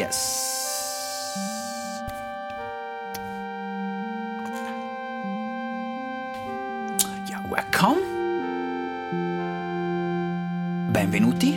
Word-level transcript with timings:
Yes. 0.00 0.16
Yeah, 7.28 7.42
welcome. 7.46 8.00
Benvenuti. 10.90 11.52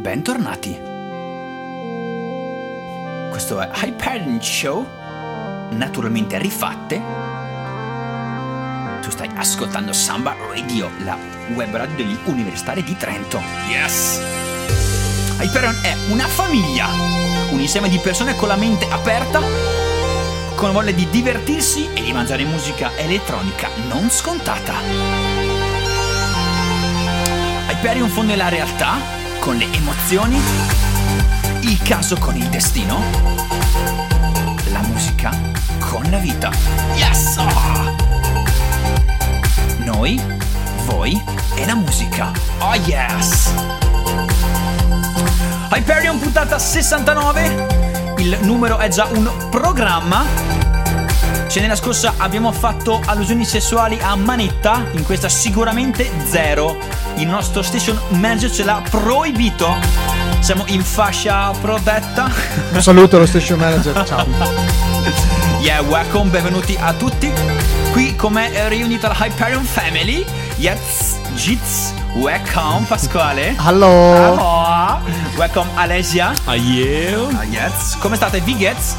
Bentornati. 0.00 0.80
Questo 3.28 3.60
è 3.60 3.68
Hyperion 3.70 4.40
Show, 4.40 4.86
naturalmente 5.72 6.38
rifatte. 6.38 7.02
Tu 9.02 9.10
stai 9.10 9.28
ascoltando 9.34 9.92
Samba 9.92 10.34
Radio, 10.48 10.88
la 11.04 11.18
web 11.52 11.76
radio 11.76 11.96
degli 11.96 12.16
universitari 12.24 12.82
di 12.82 12.96
Trento. 12.96 13.42
Yes! 13.68 14.47
Hyperion 15.40 15.78
è 15.82 15.94
una 16.08 16.26
famiglia, 16.26 16.88
un 17.50 17.60
insieme 17.60 17.88
di 17.88 17.98
persone 17.98 18.34
con 18.34 18.48
la 18.48 18.56
mente 18.56 18.88
aperta, 18.90 19.40
con 20.56 20.72
voglia 20.72 20.90
di 20.90 21.08
divertirsi 21.10 21.88
e 21.94 22.02
di 22.02 22.12
mangiare 22.12 22.44
musica 22.44 22.90
elettronica 22.96 23.68
non 23.88 24.10
scontata. 24.10 24.74
Hyperion 27.70 28.08
fonde 28.08 28.34
la 28.34 28.48
realtà 28.48 28.96
con 29.38 29.56
le 29.56 29.72
emozioni, 29.72 30.40
il 31.60 31.80
caso 31.82 32.16
con 32.18 32.36
il 32.36 32.48
destino, 32.48 33.00
la 34.72 34.80
musica 34.80 35.30
con 35.78 36.04
la 36.10 36.18
vita. 36.18 36.50
Yes! 36.96 37.36
Noi, 39.78 40.20
voi 40.84 41.22
e 41.54 41.64
la 41.64 41.76
musica. 41.76 42.32
Oh 42.58 42.74
yes! 42.74 43.87
Hyperion 45.70 46.18
puntata 46.18 46.58
69. 46.58 48.14
Il 48.18 48.38
numero 48.42 48.78
è 48.78 48.88
già 48.88 49.06
un 49.12 49.30
programma. 49.50 50.24
Se 51.46 51.60
nella 51.60 51.76
scorsa 51.76 52.14
abbiamo 52.16 52.52
fatto 52.52 53.00
allusioni 53.04 53.44
sessuali 53.44 53.98
a 54.00 54.16
manetta, 54.16 54.84
in 54.92 55.04
questa 55.04 55.28
sicuramente 55.28 56.10
zero. 56.26 56.76
Il 57.16 57.26
nostro 57.26 57.62
station 57.62 57.98
manager 58.10 58.50
ce 58.50 58.64
l'ha 58.64 58.82
proibito. 58.88 59.76
Siamo 60.40 60.64
in 60.68 60.82
fascia 60.82 61.50
protetta. 61.60 62.30
Un 62.72 62.82
saluto 62.82 63.16
allo 63.16 63.26
station 63.26 63.58
manager, 63.58 64.04
ciao. 64.04 64.26
Yeah, 65.60 65.80
welcome, 65.82 66.30
benvenuti 66.30 66.76
a 66.78 66.92
tutti. 66.92 67.32
Qui 67.90 68.14
come 68.14 68.68
riunita 68.68 69.08
la 69.08 69.16
Hyperion 69.18 69.64
Family. 69.64 70.24
Yes, 70.56 71.16
Jits, 71.34 71.92
welcome 72.14 72.86
Pasquale. 72.86 73.56
Hello. 73.58 74.14
Aloha. 74.14 74.57
Welcome 75.38 75.70
Alesia. 75.76 76.32
Ah, 76.46 76.56
yeah. 76.56 77.38
Ah, 77.38 77.44
yes. 77.44 77.96
Come 78.00 78.16
state, 78.16 78.40
Vigets? 78.40 78.96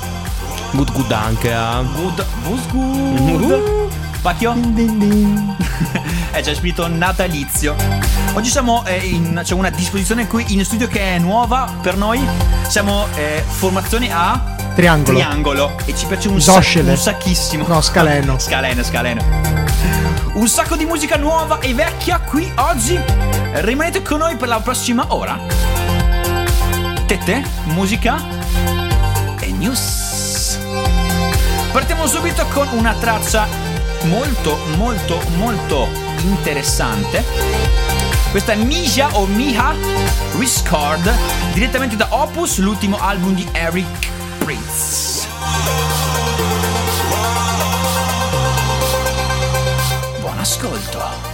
Good 0.71 0.93
good 0.93 1.11
anche 1.11 1.51
a... 1.51 1.81
Good, 1.81 2.25
was 2.45 2.65
good. 2.71 3.91
Pacchio? 4.21 4.55
è 6.31 6.39
già 6.39 6.53
spirito 6.53 6.87
natalizio. 6.87 7.75
Oggi 8.35 8.49
siamo 8.49 8.85
eh, 8.85 8.99
in. 8.99 9.41
c'è 9.43 9.53
una 9.53 9.69
disposizione 9.69 10.27
qui 10.27 10.53
in 10.53 10.63
studio 10.63 10.87
che 10.87 11.15
è 11.15 11.19
nuova 11.19 11.69
per 11.81 11.97
noi. 11.97 12.25
Siamo 12.69 13.07
eh, 13.15 13.43
formazione 13.45 14.09
a 14.09 14.55
Triangolo. 14.75 15.17
triangolo. 15.17 15.77
E 15.83 15.93
ci 15.93 16.05
piace 16.05 16.29
un, 16.29 16.39
sac- 16.39 16.81
un 16.81 16.95
sacchissimo. 16.95 17.67
No, 17.67 17.81
scaleno. 17.81 18.39
scaleno, 18.39 18.81
scaleno. 18.81 19.21
Un 20.35 20.47
sacco 20.47 20.77
di 20.77 20.85
musica 20.85 21.17
nuova 21.17 21.59
e 21.59 21.73
vecchia 21.73 22.19
qui 22.21 22.49
oggi. 22.55 22.97
Rimanete 23.55 24.01
con 24.03 24.19
noi 24.19 24.37
per 24.37 24.47
la 24.47 24.61
prossima 24.61 25.03
ora. 25.09 25.88
Tette, 27.09 27.43
musica 27.63 28.23
e 29.39 29.51
news. 29.53 30.59
Partiamo 31.71 32.05
subito 32.05 32.45
con 32.53 32.67
una 32.73 32.93
traccia 32.93 33.47
molto, 34.03 34.59
molto, 34.77 35.19
molto 35.37 35.87
interessante. 36.21 37.25
Questa 38.29 38.51
è 38.51 38.55
Mija 38.57 39.17
o 39.17 39.25
Miha 39.25 39.73
Riscard, 40.37 41.11
direttamente 41.53 41.95
da 41.95 42.09
Opus, 42.11 42.59
l'ultimo 42.59 42.99
album 42.99 43.33
di 43.33 43.47
Eric 43.53 44.07
Prince. 44.37 45.25
Buon 50.21 50.37
ascolto. 50.37 51.28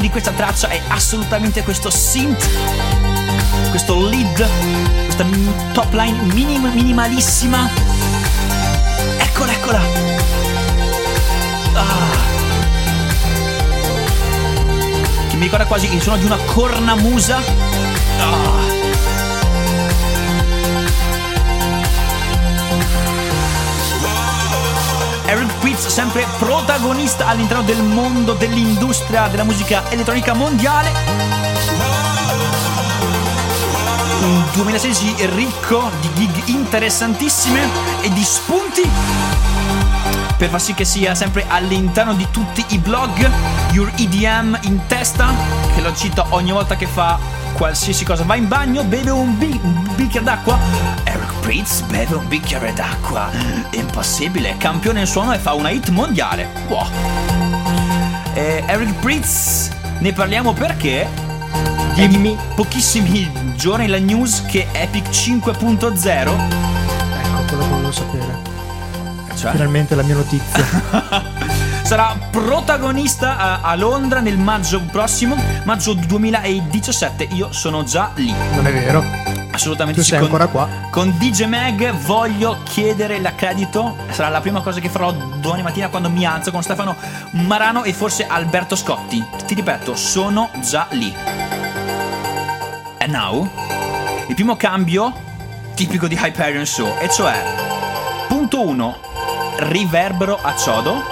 Di 0.00 0.10
questa 0.10 0.30
traccia 0.32 0.68
è 0.68 0.80
assolutamente 0.88 1.62
questo 1.62 1.90
synth 1.90 2.48
questo 3.70 4.08
lead, 4.08 4.48
questa 5.04 5.24
top 5.72 5.92
line 5.92 6.18
minim- 6.34 6.72
minimalissima. 6.72 7.68
Eccola, 9.16 9.52
eccola. 9.52 9.80
Ah. 11.74 12.08
Che 15.28 15.36
mi 15.36 15.42
ricorda 15.44 15.66
quasi 15.66 15.92
il 15.94 16.02
suono 16.02 16.18
di 16.18 16.24
una 16.24 16.36
cornamusa. 16.36 17.69
Prince 25.60 25.90
sempre 25.90 26.26
protagonista 26.38 27.26
all'interno 27.26 27.62
del 27.62 27.82
mondo 27.82 28.32
dell'industria 28.32 29.28
della 29.28 29.44
musica 29.44 29.90
elettronica 29.90 30.32
mondiale. 30.32 30.90
Un 34.22 34.42
2016 34.54 35.14
ricco 35.34 35.90
di 36.00 36.10
gig 36.14 36.48
interessantissime 36.48 37.60
e 38.00 38.10
di 38.10 38.24
spunti 38.24 38.88
per 40.38 40.48
far 40.48 40.60
sì 40.62 40.72
che 40.72 40.86
sia 40.86 41.14
sempre 41.14 41.44
all'interno 41.46 42.14
di 42.14 42.26
tutti 42.30 42.64
i 42.68 42.78
blog 42.78 43.30
Your 43.72 43.92
EDM 43.96 44.58
in 44.62 44.86
testa 44.86 45.34
che 45.74 45.82
lo 45.82 45.94
cito 45.94 46.24
ogni 46.30 46.50
volta 46.50 46.76
che 46.76 46.86
fa 46.86 47.18
qualsiasi 47.52 48.06
cosa 48.06 48.24
va 48.24 48.36
in 48.36 48.48
bagno 48.48 48.82
beve 48.84 49.10
un, 49.10 49.36
bi- 49.36 49.60
un 49.62 49.86
bicchiere 49.94 50.24
d'acqua 50.24 50.58
Pritz 51.50 51.80
beve 51.80 52.14
un 52.14 52.28
bicchiere 52.28 52.72
d'acqua 52.72 53.28
impossibile 53.72 54.56
campione 54.56 55.00
in 55.00 55.06
suono 55.06 55.32
e 55.32 55.38
fa 55.38 55.54
una 55.54 55.70
hit 55.70 55.88
mondiale 55.88 56.48
wow. 56.68 56.86
Eh, 58.34 58.62
Eric 58.68 58.94
Pritz 59.00 59.68
ne 59.98 60.12
parliamo 60.12 60.52
perché 60.52 61.02
è 61.02 62.06
di 62.06 62.06
Dimmi. 62.06 62.38
pochissimi 62.54 63.28
giorni 63.56 63.88
la 63.88 63.98
news 63.98 64.44
che 64.46 64.68
Epic 64.70 65.08
5.0 65.08 66.08
Ecco 66.08 67.44
quello 67.48 67.62
che 67.64 67.68
volevo 67.68 67.90
sapere. 67.90 68.38
cioè 69.34 69.50
Finalmente 69.50 69.96
la 69.96 70.02
mia 70.04 70.14
notizia. 70.14 70.64
sarà 71.82 72.16
protagonista 72.30 73.36
a, 73.36 73.60
a 73.62 73.74
Londra 73.74 74.20
nel 74.20 74.38
maggio 74.38 74.80
prossimo, 74.82 75.34
maggio 75.64 75.94
2017. 75.94 77.24
Io 77.32 77.50
sono 77.50 77.82
già 77.82 78.12
lì. 78.14 78.32
Non 78.54 78.68
è 78.68 78.72
vero. 78.72 79.29
Assolutamente 79.60 80.00
Tu 80.00 80.06
sì. 80.06 80.12
sei 80.12 80.20
Con- 80.20 80.28
ancora 80.28 80.46
qua. 80.46 80.68
Con 80.90 81.14
DJ 81.18 81.44
Mag 81.44 81.92
voglio 81.92 82.62
chiedere 82.64 83.20
l'accredito. 83.20 83.94
Sarà 84.08 84.30
la 84.30 84.40
prima 84.40 84.62
cosa 84.62 84.80
che 84.80 84.88
farò 84.88 85.12
domani 85.12 85.62
mattina 85.62 85.88
quando 85.88 86.08
mi 86.08 86.24
alzo 86.24 86.50
con 86.50 86.62
Stefano 86.62 86.96
Marano 87.32 87.84
e 87.84 87.92
forse 87.92 88.26
Alberto 88.26 88.74
Scotti. 88.74 89.22
Ti 89.44 89.54
ripeto, 89.54 89.94
sono 89.94 90.48
già 90.62 90.86
lì. 90.92 91.14
And 93.00 93.12
now, 93.12 93.50
il 94.28 94.34
primo 94.34 94.56
cambio 94.56 95.12
tipico 95.74 96.06
di 96.06 96.18
Hyperion 96.18 96.64
Show, 96.64 96.96
e 96.98 97.10
cioè, 97.10 97.42
punto 98.28 98.66
1, 98.66 98.98
riverbero 99.58 100.38
a 100.40 100.54
chiodo. 100.54 101.02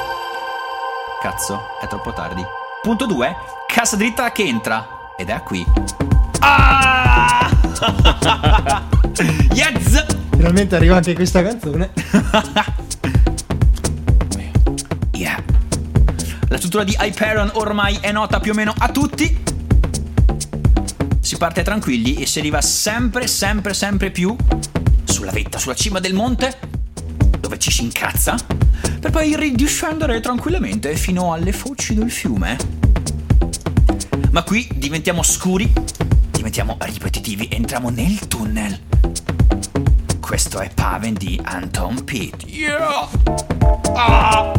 Cazzo, 1.20 1.78
è 1.82 1.86
troppo 1.86 2.12
tardi. 2.14 2.42
Punto 2.80 3.04
2, 3.04 3.36
cassa 3.66 3.96
dritta 3.96 4.32
che 4.32 4.44
entra. 4.44 4.86
Ed 5.16 5.28
è 5.28 5.42
qui. 5.42 5.66
Ah! 6.40 7.57
yes! 9.54 10.04
Finalmente 10.30 10.76
arriva 10.76 10.96
anche 10.96 11.14
questa 11.14 11.42
canzone. 11.42 11.90
Yeah. 15.18 15.42
La 16.48 16.56
struttura 16.58 16.84
di 16.84 16.96
Hyperion 16.96 17.50
ormai 17.54 17.98
è 18.00 18.12
nota 18.12 18.38
più 18.38 18.52
o 18.52 18.54
meno 18.54 18.72
a 18.78 18.88
tutti. 18.88 19.36
Si 21.18 21.36
parte 21.36 21.64
tranquilli 21.64 22.14
e 22.22 22.26
si 22.26 22.38
arriva 22.38 22.60
sempre, 22.60 23.26
sempre, 23.26 23.74
sempre 23.74 24.12
più 24.12 24.36
sulla 25.02 25.32
vetta, 25.32 25.58
sulla 25.58 25.74
cima 25.74 25.98
del 25.98 26.14
monte, 26.14 26.56
dove 27.40 27.58
ci 27.58 27.72
si 27.72 27.82
incazza, 27.82 28.36
per 29.00 29.10
poi 29.10 29.34
ridiscendere 29.34 30.20
tranquillamente 30.20 30.94
fino 30.94 31.32
alle 31.32 31.50
foci 31.52 31.94
del 31.94 32.12
fiume. 32.12 32.56
Ma 34.30 34.44
qui 34.44 34.68
diventiamo 34.76 35.24
scuri, 35.24 35.72
diventiamo 36.38 36.76
ripetitivi, 36.78 37.48
entriamo 37.50 37.90
nel 37.90 38.28
tunnel. 38.28 38.78
Questo 40.20 40.60
è 40.60 40.70
Paven 40.72 41.14
di 41.14 41.40
Anton 41.42 42.04
Pete. 42.04 42.46
Yeah! 42.46 43.08
Ah! 43.94 44.52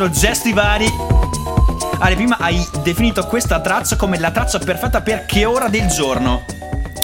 Sono 0.00 0.12
gesti 0.12 0.54
vari. 0.54 0.90
Ale, 1.98 2.14
prima 2.14 2.38
hai 2.40 2.66
definito 2.82 3.26
questa 3.26 3.60
traccia 3.60 3.96
come 3.96 4.18
la 4.18 4.30
traccia 4.30 4.58
perfetta 4.58 5.02
per 5.02 5.26
che 5.26 5.44
ora 5.44 5.68
del 5.68 5.88
giorno? 5.88 6.42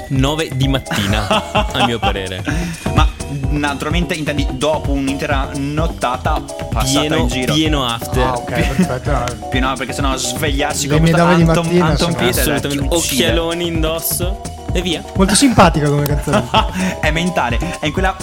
9 0.09 0.53
di 0.55 0.67
mattina, 0.67 1.27
a 1.53 1.85
mio 1.85 1.99
parere. 1.99 2.43
Ma 2.97 3.07
naturalmente 3.51 4.15
intendi 4.15 4.47
dopo 4.53 4.93
un'intera 4.93 5.51
nottata 5.57 6.41
passata 6.71 7.01
Pieno, 7.01 7.17
in 7.17 7.29
giro. 7.29 7.53
pieno 7.53 7.85
after. 7.85 8.23
Ah, 8.23 8.33
ok, 8.33 8.75
perfetto. 8.77 9.49
Più 9.51 9.61
no, 9.61 9.75
perché 9.77 9.93
sennò 9.93 10.17
svegliarsi 10.17 10.89
di 10.89 10.95
Anton, 10.95 11.45
mattina 11.45 11.85
Anton 11.85 11.99
sono 11.99 12.15
Pieter 12.15 12.55
Assolutamente. 12.55 12.95
Occhialoni 12.97 13.67
indosso. 13.67 14.41
E 14.73 14.81
via. 14.81 15.03
Molto 15.17 15.35
simpatica 15.35 15.91
come 15.91 16.07
canzone. 16.07 16.49
è 17.03 17.11
mentale, 17.11 17.59
è 17.79 17.85
in 17.85 17.93
quella 17.93 18.17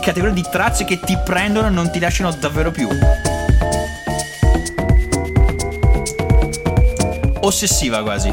categoria 0.00 0.34
di 0.34 0.44
tracce 0.50 0.84
che 0.84 0.98
ti 0.98 1.16
prendono 1.24 1.68
e 1.68 1.70
non 1.70 1.92
ti 1.92 2.00
lasciano 2.00 2.32
davvero 2.32 2.72
più. 2.72 2.88
Ossessiva 7.46 8.02
quasi. 8.02 8.28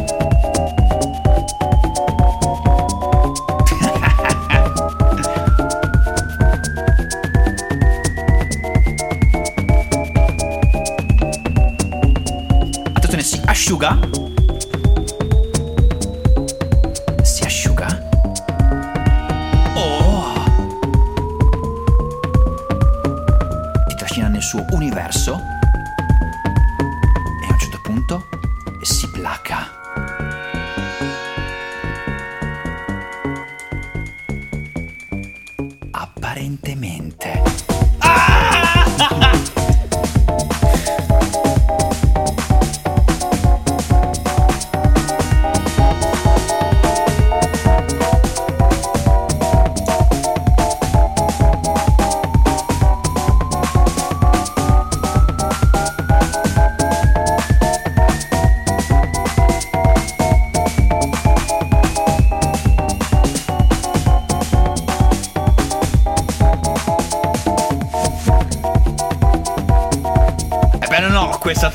Attenzione, 12.96 13.22
si 13.22 13.40
asciuga. 13.46 14.23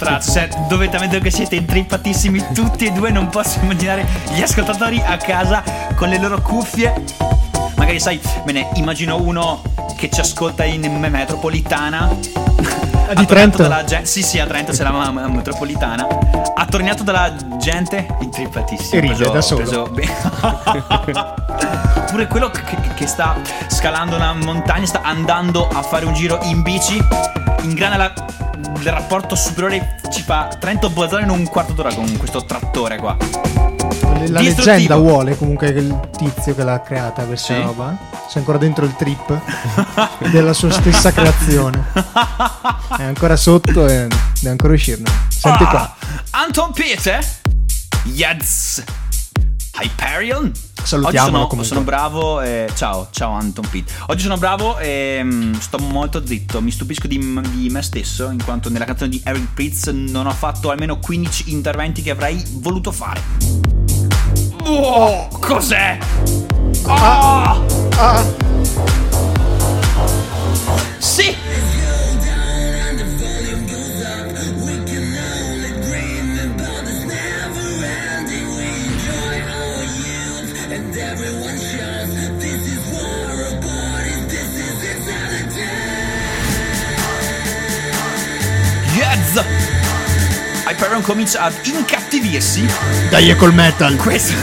Traccia, 0.08 0.32
cioè, 0.32 0.48
dovete 0.68 0.96
ammettere 0.96 1.20
che 1.20 1.30
siete 1.30 1.56
intrippatissimi 1.56 2.44
tutti 2.54 2.86
e 2.86 2.90
due, 2.92 3.10
non 3.10 3.28
posso 3.28 3.58
immaginare 3.60 4.06
gli 4.32 4.40
ascoltatori 4.42 5.02
a 5.04 5.16
casa 5.16 5.62
con 5.94 6.08
le 6.08 6.18
loro 6.18 6.40
cuffie. 6.40 6.92
Magari 7.76 8.00
sai, 8.00 8.20
me 8.44 8.52
ne 8.52 8.68
immagino 8.74 9.20
uno 9.20 9.62
che 9.96 10.10
ci 10.10 10.20
ascolta 10.20 10.64
in 10.64 10.80
metropolitana 10.98 12.08
di 13.14 13.24
Trento? 13.26 13.62
dalla 13.62 13.84
gente. 13.84 14.06
Sì, 14.06 14.22
sì, 14.22 14.38
a 14.38 14.46
Trento 14.46 14.72
c'è 14.72 14.82
la 14.82 14.90
ma- 14.90 15.10
ma- 15.10 15.28
metropolitana. 15.28 16.06
Attorniato 16.54 17.02
dalla 17.04 17.32
gente 17.58 18.06
intrippatissima. 18.20 18.96
E 18.96 19.00
ride 19.00 19.30
da 19.30 19.40
solo. 19.40 19.62
preso. 19.62 19.90
Oppure 21.96 22.26
quello 22.28 22.50
che, 22.50 22.62
che- 22.64 22.94
che 22.94 23.06
sta 23.06 23.36
scalando 23.68 24.16
una 24.16 24.32
montagna, 24.34 24.86
sta 24.86 25.00
andando 25.02 25.68
a 25.68 25.82
fare 25.82 26.04
un 26.04 26.14
giro 26.14 26.38
in 26.42 26.62
bici. 26.62 26.98
Ingrana 27.62 27.96
la- 27.96 28.12
il 28.80 28.90
rapporto 28.90 29.34
superiore. 29.36 29.97
Ci 30.10 30.22
fa 30.22 30.48
Trento 30.58 30.90
Bolzano 30.90 31.22
in 31.22 31.30
un 31.30 31.48
quarto 31.48 31.72
d'ora 31.72 31.92
con 31.94 32.16
questo 32.16 32.44
trattore 32.44 32.96
qua. 32.98 33.16
La 34.28 34.40
leggenda 34.40 34.96
vuole 34.96 35.36
comunque 35.36 35.72
che 35.72 35.78
il 35.78 36.00
tizio 36.16 36.54
che 36.54 36.64
l'ha 36.64 36.80
creata 36.80 37.22
questa 37.24 37.54
Sì. 37.54 37.60
roba 37.62 37.96
sia 38.28 38.40
ancora 38.40 38.58
dentro 38.58 38.84
il 38.84 38.94
trip 38.96 39.40
della 40.30 40.52
sua 40.52 40.70
stessa 40.70 41.12
creazione. 41.12 41.84
È 42.96 43.02
ancora 43.02 43.36
sotto 43.36 43.86
e 43.86 44.06
deve 44.40 44.50
ancora 44.50 44.72
uscirne. 44.72 45.08
Senti 45.28 45.62
Ah, 45.62 45.68
qua. 45.68 45.94
Anton 46.30 46.72
Peter. 46.72 47.24
Yes. 48.04 48.82
Hyperion. 49.80 50.50
Salutiamolo 50.82 51.38
Oggi 51.44 51.50
sono, 51.50 51.62
sono 51.64 51.80
bravo. 51.82 52.40
eh, 52.40 52.68
ciao, 52.74 53.08
ciao 53.10 53.32
Anton 53.32 53.68
Pete. 53.70 53.92
Oggi 54.06 54.22
sono 54.22 54.36
bravo 54.38 54.78
e 54.78 55.20
mm, 55.22 55.54
sto 55.54 55.78
molto 55.78 56.24
zitto. 56.26 56.60
Mi 56.62 56.70
stupisco 56.70 57.06
di, 57.06 57.18
di 57.52 57.68
me 57.68 57.82
stesso, 57.82 58.30
in 58.30 58.42
quanto 58.42 58.70
nella 58.70 58.84
canzone 58.86 59.10
di 59.10 59.20
Eric 59.24 59.52
Pritz 59.54 59.88
non 59.88 60.26
ho 60.26 60.32
fatto 60.32 60.70
almeno 60.70 60.98
15 60.98 61.50
interventi 61.52 62.00
che 62.02 62.10
avrei 62.10 62.42
voluto 62.52 62.90
fare. 62.90 63.20
Wow, 64.64 65.28
cos'è? 65.40 65.98
Ah! 66.86 67.60
Ah, 67.96 68.24
Sì! 70.98 71.34
Hyperion 90.70 91.00
comincia 91.00 91.40
ad 91.40 91.54
incattivirsi 91.62 92.68
dai, 93.08 93.30
è 93.30 93.36
col 93.36 93.54
metal. 93.54 93.96
questa, 93.96 94.34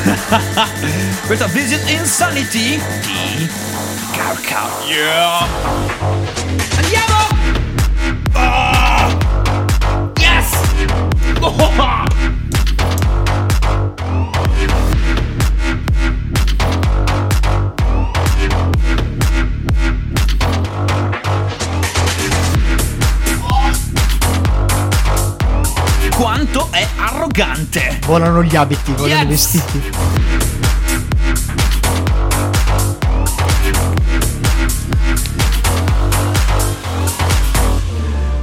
questa 1.27 1.45
Visit 1.45 1.87
Insanity 1.87 2.81
di 3.01 3.47
Garca. 4.11 4.63
Yeah! 4.87 5.45
Andiamo! 6.77 7.27
Ah! 8.33 9.15
Yes! 10.15 10.49
Oh! 11.41 12.04
È 26.75 26.85
arrogante! 26.97 27.99
Volano 28.05 28.43
gli 28.43 28.53
abiti, 28.53 28.91
volano 28.91 29.21
i 29.21 29.25
vestiti. 29.27 29.81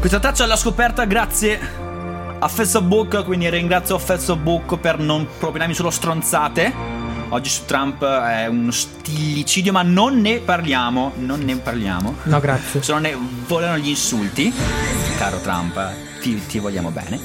Questa 0.00 0.18
traccia 0.18 0.46
l'ho 0.46 0.56
scoperta 0.56 1.04
grazie 1.04 1.60
a 2.38 2.48
Facebook, 2.48 3.22
quindi 3.24 3.50
ringrazio 3.50 3.98
Facebook 3.98 4.78
per 4.78 4.98
non 4.98 5.28
propinarmi 5.38 5.74
solo 5.74 5.90
stronzate. 5.90 7.00
Oggi 7.28 7.50
su 7.50 7.66
Trump 7.66 8.02
è 8.04 8.46
uno 8.46 8.70
stillicidio, 8.70 9.72
ma 9.72 9.82
non 9.82 10.20
ne 10.20 10.38
parliamo, 10.38 11.12
non 11.16 11.40
ne 11.40 11.56
parliamo. 11.56 12.16
No, 12.24 12.40
grazie. 12.40 12.82
Se 12.82 12.92
non 12.92 13.02
ne 13.02 13.16
volano 13.46 13.76
gli 13.76 13.88
insulti, 13.88 14.52
caro 15.22 15.38
Trump, 15.38 15.80
ti, 16.20 16.44
ti 16.46 16.58
vogliamo 16.58 16.90
bene. 16.90 17.20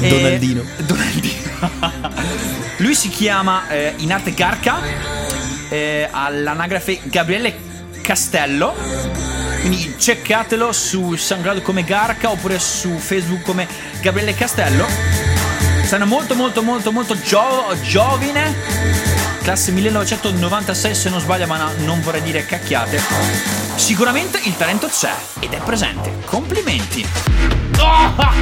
E- 0.00 0.08
Donaldino. 0.08 0.62
Donaldino. 0.78 1.60
Lui 2.76 2.94
si 2.94 3.08
chiama 3.08 3.68
eh, 3.68 3.94
in 3.96 4.12
arte 4.12 4.32
Garca, 4.32 4.78
eh, 5.68 6.08
all'anagrafe 6.08 7.00
Gabriele 7.02 7.58
Castello. 8.00 8.76
Quindi 9.58 9.92
cercatelo 9.98 10.70
su 10.70 11.16
SoundCloud 11.16 11.62
come 11.62 11.82
Garca 11.82 12.30
oppure 12.30 12.60
su 12.60 12.96
Facebook 12.96 13.42
come 13.42 13.66
Gabriele 14.00 14.34
Castello. 14.34 14.86
Sono 15.84 16.06
molto 16.06 16.36
molto 16.36 16.62
molto 16.62 16.92
molto 16.92 17.20
gio- 17.20 17.76
giovine. 17.82 18.54
Classe 19.42 19.72
1996 19.72 20.94
se 20.94 21.10
non 21.10 21.18
sbaglio, 21.18 21.48
ma 21.48 21.56
no, 21.56 21.70
non 21.78 22.00
vorrei 22.02 22.22
dire 22.22 22.46
cacchiate. 22.46 23.61
Sicuramente 23.82 24.40
il 24.44 24.56
talento 24.56 24.86
c'è 24.86 25.12
ed 25.40 25.52
è 25.52 25.58
presente. 25.58 26.20
Complimenti. 26.26 27.04
Ah! 27.78 28.32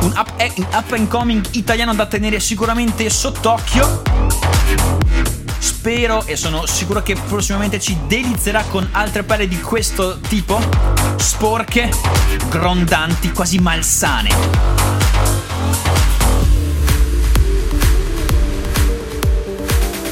Un 0.00 0.12
up, 0.14 0.32
un 0.56 0.66
up 0.72 0.92
and 0.92 1.08
coming 1.08 1.42
italiano 1.52 1.94
da 1.94 2.04
tenere 2.04 2.38
sicuramente 2.38 3.08
sott'occhio. 3.08 4.02
Spero 5.58 6.24
e 6.26 6.36
sono 6.36 6.66
sicuro 6.66 7.02
che 7.02 7.16
prossimamente 7.16 7.80
ci 7.80 7.98
delizierà 8.06 8.62
con 8.70 8.86
altre 8.92 9.24
pelle 9.24 9.48
di 9.48 9.60
questo 9.60 10.20
tipo. 10.20 10.60
Sporche, 11.16 11.90
grondanti, 12.52 13.32
quasi 13.32 13.58
malsane. 13.58 14.28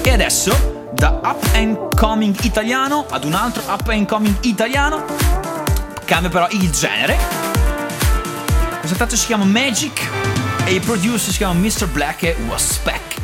E 0.00 0.10
adesso, 0.10 0.88
da 0.94 1.20
up 1.22 1.44
and 1.52 1.94
coming 1.94 2.34
italiano 2.42 3.04
ad 3.10 3.24
un 3.24 3.34
altro 3.34 3.62
up 3.68 3.86
and 3.88 4.06
coming 4.06 4.34
italiano, 4.40 5.04
cambia 6.06 6.30
però 6.30 6.48
il 6.50 6.70
genere. 6.70 7.18
Questa 8.78 8.96
traccia 8.96 9.16
si 9.16 9.26
chiama 9.26 9.44
Magic 9.44 10.00
e 10.64 10.72
il 10.72 10.80
producer 10.80 11.30
si 11.30 11.36
chiama 11.36 11.52
Mr. 11.52 11.88
Black 11.88 12.22
e 12.22 12.36
Waspec. 12.48 13.16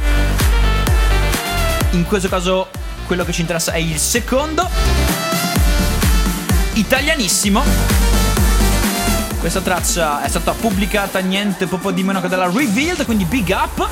In 1.92 2.04
questo 2.04 2.28
caso 2.28 2.68
quello 3.06 3.24
che 3.24 3.32
ci 3.32 3.40
interessa 3.40 3.72
è 3.72 3.78
il 3.78 3.96
secondo. 3.96 4.68
Italianissimo. 6.74 8.05
Questa 9.46 9.62
traccia 9.62 10.22
è 10.22 10.28
stata 10.28 10.50
pubblicata 10.54 11.20
niente 11.20 11.66
poco 11.68 11.92
di 11.92 12.02
meno 12.02 12.20
che 12.20 12.26
dalla 12.26 12.50
Revealed, 12.50 13.04
quindi 13.04 13.24
big 13.26 13.48
up. 13.50 13.88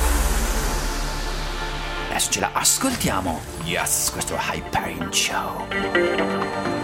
Adesso 2.09 2.29
ce 2.29 2.39
la 2.41 2.49
ascoltiamo. 2.51 3.39
Yes, 3.63 4.09
questo 4.11 4.35
è 4.35 4.39
Hyperion 4.51 5.13
Show. 5.13 6.74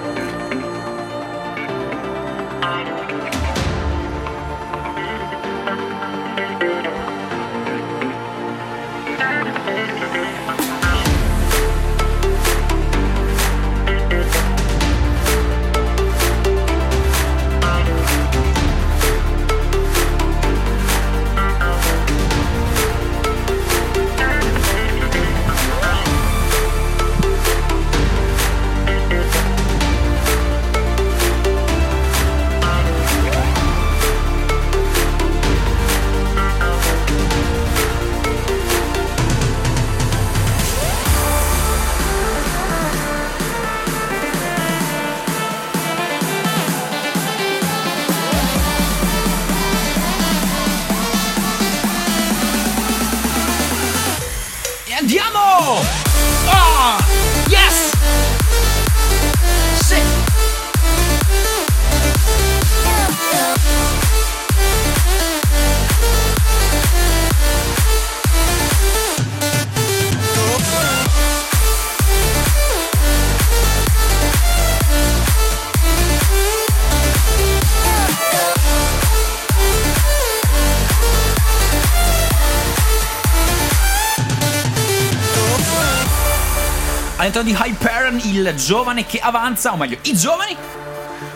All'interno 87.22 87.51
di 87.51 87.58
Hyperion 87.58 88.20
il 88.24 88.56
giovane 88.56 89.06
che 89.06 89.20
avanza, 89.20 89.72
o 89.74 89.78
meglio 89.78 89.98
i 90.04 90.16
giovani, 90.16 90.58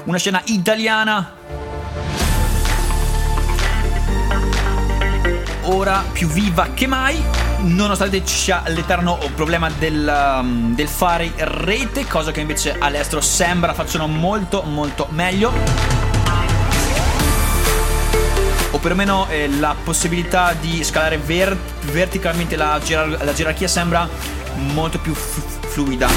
una 0.05 0.17
scena 0.17 0.41
italiana. 0.45 1.33
Ora 5.63 6.03
più 6.11 6.27
viva 6.27 6.69
che 6.73 6.87
mai 6.87 7.23
nonostante 7.59 8.23
ci 8.25 8.35
sia 8.35 8.63
l'eterno 8.67 9.17
problema 9.35 9.69
del, 9.77 10.39
um, 10.39 10.75
del, 10.75 10.87
fare 10.87 11.31
rete 11.35 12.05
cosa 12.05 12.31
che 12.31 12.39
invece 12.39 12.75
all'estero 12.77 13.21
sembra 13.21 13.73
facciano 13.73 14.07
molto 14.07 14.63
molto 14.63 15.07
meglio. 15.11 15.51
O 18.71 18.79
perlomeno 18.79 19.27
eh, 19.29 19.49
la 19.59 19.75
possibilità 19.83 20.53
di 20.53 20.83
scalare 20.83 21.17
ver- 21.17 21.57
verticalmente 21.91 22.55
la, 22.55 22.79
gerar- 22.83 23.23
la, 23.23 23.33
gerarchia 23.33 23.67
sembra 23.67 24.07
molto 24.73 24.99
più 24.99 25.13
f- 25.13 25.64
fluida 25.75 26.07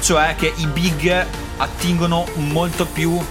cioè 0.00 0.34
che 0.36 0.54
i 0.56 0.66
big 0.66 1.26
attingono 1.58 2.26
molto 2.36 2.86
più 2.86 3.22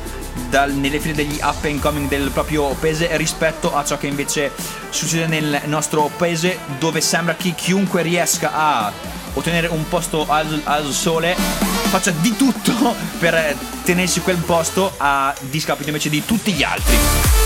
dal, 0.50 0.72
nelle 0.72 1.00
file 1.00 1.16
degli 1.16 1.40
up 1.42 1.64
and 1.66 1.80
coming 1.80 2.08
del 2.08 2.30
proprio 2.30 2.70
paese 2.80 3.18
rispetto 3.18 3.76
a 3.76 3.84
ciò 3.84 3.98
che 3.98 4.06
invece 4.06 4.52
succede 4.90 5.26
nel 5.26 5.62
nostro 5.66 6.12
paese 6.16 6.60
dove 6.78 7.02
sembra 7.02 7.36
che 7.36 7.56
chiunque 7.56 8.04
riesca 8.04 8.52
a 8.54 8.92
ottenere 9.34 9.68
un 9.68 9.88
posto 9.88 10.28
al, 10.28 10.62
al 10.66 10.92
sole 10.92 11.36
faccia 11.36 12.12
di 12.12 12.36
tutto 12.36 12.96
per 13.18 13.56
tenersi 13.84 14.22
quel 14.22 14.38
posto 14.38 14.94
a 14.98 15.34
discapito 15.42 15.90
invece 15.90 16.10
di 16.10 16.24
tutti 16.26 16.54
gli 16.54 16.62
altri. 16.62 17.43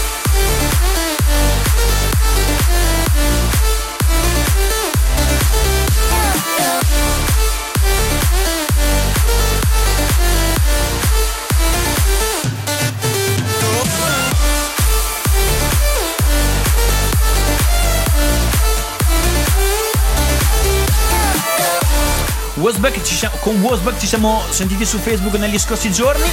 Wasback 22.67 23.01
siamo, 23.01 23.35
con 23.39 23.61
Wasback 23.61 23.97
ci 23.97 24.07
siamo 24.07 24.43
sentiti 24.49 24.83
su 24.83 24.97
Facebook 24.97 25.35
negli 25.35 25.57
scorsi 25.57 25.89
giorni. 25.89 26.29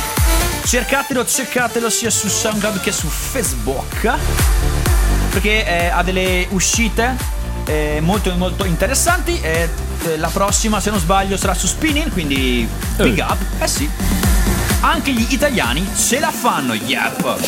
Cercatelo, 0.64 1.24
cercatelo 1.24 1.88
sia 1.88 2.10
su 2.10 2.26
SoundCloud 2.26 2.80
che 2.80 2.90
su 2.90 3.06
Facebook. 3.06 4.12
Perché 5.30 5.64
eh, 5.64 5.86
ha 5.90 6.02
delle 6.02 6.48
uscite 6.50 7.16
eh, 7.66 8.00
molto 8.02 8.34
molto 8.34 8.64
interessanti. 8.64 9.40
E 9.40 9.68
eh, 10.06 10.16
la 10.16 10.26
prossima, 10.26 10.80
se 10.80 10.90
non 10.90 10.98
sbaglio, 10.98 11.36
sarà 11.36 11.54
su 11.54 11.68
Spinning. 11.68 12.10
Quindi 12.10 12.68
big 12.96 13.18
up. 13.18 13.38
Eh 13.60 13.68
sì. 13.68 13.88
Anche 14.80 15.12
gli 15.12 15.26
italiani 15.28 15.88
ce 15.96 16.18
la 16.18 16.32
fanno, 16.32 16.74
yep. 16.74 17.38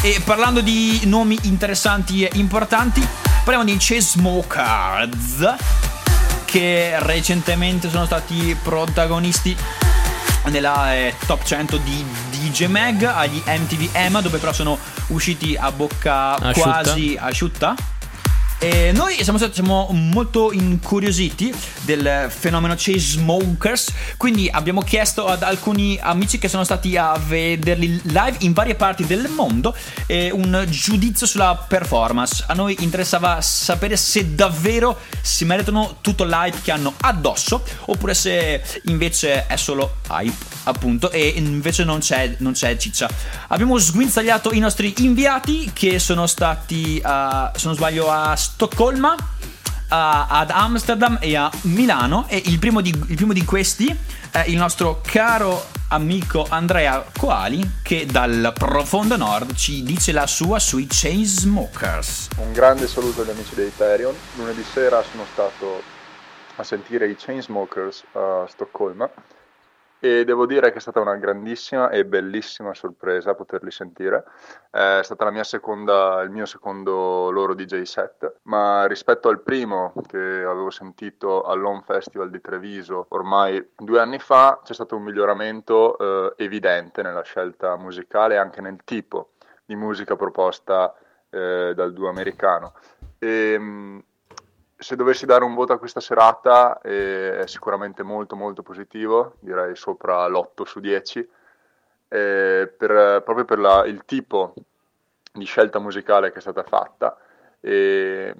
E 0.00 0.20
parlando 0.24 0.60
di 0.60 1.02
nomi 1.04 1.38
interessanti 1.42 2.24
e 2.24 2.30
importanti, 2.34 3.06
parliamo 3.44 3.62
di 3.62 3.76
Chainsmokers 3.78 5.85
che 6.56 6.94
recentemente 7.00 7.90
sono 7.90 8.06
stati 8.06 8.56
protagonisti 8.62 9.54
nella 10.46 10.94
eh, 10.94 11.14
top 11.26 11.44
100 11.44 11.76
di 11.76 12.02
DJ 12.30 12.64
Mag 12.64 13.02
agli 13.02 13.42
MTV 13.44 13.90
EMA 13.92 14.22
dove 14.22 14.38
però 14.38 14.54
sono 14.54 14.78
usciti 15.08 15.54
a 15.54 15.70
bocca 15.70 16.36
asciutta. 16.36 16.52
quasi 16.52 17.14
asciutta 17.20 17.74
e 18.58 18.90
noi 18.92 19.22
siamo, 19.22 19.38
siamo 19.38 19.88
molto 19.92 20.50
incuriositi 20.50 21.52
del 21.82 22.26
fenomeno 22.30 22.74
Chase 22.74 22.98
Smokers, 22.98 23.92
quindi 24.16 24.48
abbiamo 24.50 24.80
chiesto 24.80 25.26
ad 25.26 25.42
alcuni 25.42 25.98
amici 26.00 26.38
che 26.38 26.48
sono 26.48 26.64
stati 26.64 26.96
a 26.96 27.18
vederli 27.18 28.00
live 28.04 28.36
in 28.38 28.54
varie 28.54 28.74
parti 28.74 29.04
del 29.04 29.28
mondo 29.28 29.76
eh, 30.06 30.30
un 30.30 30.64
giudizio 30.70 31.26
sulla 31.26 31.64
performance. 31.68 32.44
A 32.48 32.54
noi 32.54 32.76
interessava 32.80 33.42
sapere 33.42 33.96
se 33.96 34.34
davvero 34.34 35.00
si 35.20 35.44
meritano 35.44 35.98
tutto 36.00 36.24
l'hype 36.24 36.60
che 36.62 36.72
hanno 36.72 36.94
addosso 37.02 37.62
oppure 37.86 38.14
se 38.14 38.62
invece 38.84 39.46
è 39.46 39.56
solo 39.56 39.96
hype 40.08 40.54
appunto 40.64 41.10
e 41.10 41.34
invece 41.36 41.84
non 41.84 41.98
c'è, 41.98 42.36
non 42.38 42.52
c'è 42.52 42.76
ciccia. 42.76 43.08
Abbiamo 43.48 43.78
sguinzagliato 43.78 44.52
i 44.52 44.58
nostri 44.58 44.94
inviati 44.98 45.70
che 45.72 45.98
sono 45.98 46.26
stati, 46.26 47.00
uh, 47.04 47.56
se 47.56 47.66
non 47.66 47.74
sbaglio, 47.74 48.10
a 48.10 48.34
Stoccolma, 48.46 49.12
uh, 49.12 49.16
ad 49.88 50.50
Amsterdam 50.50 51.18
e 51.20 51.36
a 51.36 51.50
Milano 51.62 52.26
e 52.28 52.40
il 52.46 52.58
primo 52.60 52.80
di, 52.80 52.90
il 52.90 53.16
primo 53.16 53.32
di 53.32 53.44
questi 53.44 53.94
è 54.30 54.44
il 54.46 54.56
nostro 54.56 55.00
caro 55.04 55.66
amico 55.88 56.46
Andrea 56.48 57.04
Coali 57.18 57.60
che 57.82 58.06
dal 58.06 58.52
profondo 58.56 59.16
nord 59.16 59.54
ci 59.54 59.82
dice 59.82 60.12
la 60.12 60.28
sua 60.28 60.60
sui 60.60 60.86
Chainsmokers. 60.88 62.28
Un 62.38 62.52
grande 62.52 62.86
saluto 62.86 63.22
agli 63.22 63.30
amici 63.30 63.54
di 63.56 63.62
Hyperion. 63.62 64.14
Lunedì 64.36 64.64
sera 64.64 65.02
sono 65.02 65.24
stato 65.30 65.82
a 66.54 66.62
sentire 66.62 67.08
i 67.08 67.16
Chainsmokers 67.16 68.04
a 68.12 68.46
Stoccolma 68.48 69.10
e 69.98 70.24
devo 70.24 70.46
dire 70.46 70.70
che 70.70 70.78
è 70.78 70.80
stata 70.80 71.00
una 71.00 71.16
grandissima 71.16 71.90
e 71.90 72.04
bellissima 72.04 72.74
sorpresa 72.74 73.34
poterli 73.34 73.70
sentire. 73.70 74.24
È 74.70 75.00
stata 75.02 75.42
seconda, 75.42 76.20
il 76.22 76.30
mio 76.30 76.46
secondo 76.46 77.30
loro 77.30 77.54
DJ 77.54 77.82
set, 77.82 78.40
ma 78.42 78.86
rispetto 78.86 79.28
al 79.28 79.40
primo 79.40 79.92
che 80.06 80.18
avevo 80.18 80.70
sentito 80.70 81.42
all'Home 81.42 81.82
Festival 81.84 82.30
di 82.30 82.40
Treviso 82.40 83.06
ormai 83.10 83.72
due 83.76 84.00
anni 84.00 84.18
fa, 84.18 84.60
c'è 84.62 84.74
stato 84.74 84.96
un 84.96 85.02
miglioramento 85.02 85.96
eh, 85.98 86.44
evidente 86.44 87.02
nella 87.02 87.22
scelta 87.22 87.76
musicale 87.76 88.34
e 88.34 88.38
anche 88.38 88.60
nel 88.60 88.80
tipo 88.84 89.30
di 89.64 89.76
musica 89.76 90.16
proposta 90.16 90.94
eh, 91.30 91.72
dal 91.74 91.92
duo 91.92 92.08
americano. 92.08 92.74
E, 93.18 93.52
ehm, 93.52 94.02
se 94.76 94.96
dovessi 94.96 95.26
dare 95.26 95.44
un 95.44 95.54
voto 95.54 95.72
a 95.72 95.78
questa 95.78 96.00
serata 96.00 96.80
eh, 96.80 97.40
è 97.40 97.46
sicuramente 97.46 98.02
molto 98.02 98.36
molto 98.36 98.62
positivo, 98.62 99.36
direi 99.40 99.74
sopra 99.74 100.26
l'8 100.28 100.62
su 100.64 100.80
10, 100.80 101.28
eh, 102.08 102.74
per, 102.76 103.22
proprio 103.22 103.44
per 103.44 103.58
la, 103.58 103.84
il 103.86 104.04
tipo 104.04 104.54
di 105.32 105.44
scelta 105.44 105.78
musicale 105.78 106.30
che 106.30 106.38
è 106.38 106.40
stata 106.40 106.62
fatta 106.62 107.16
e, 107.60 108.34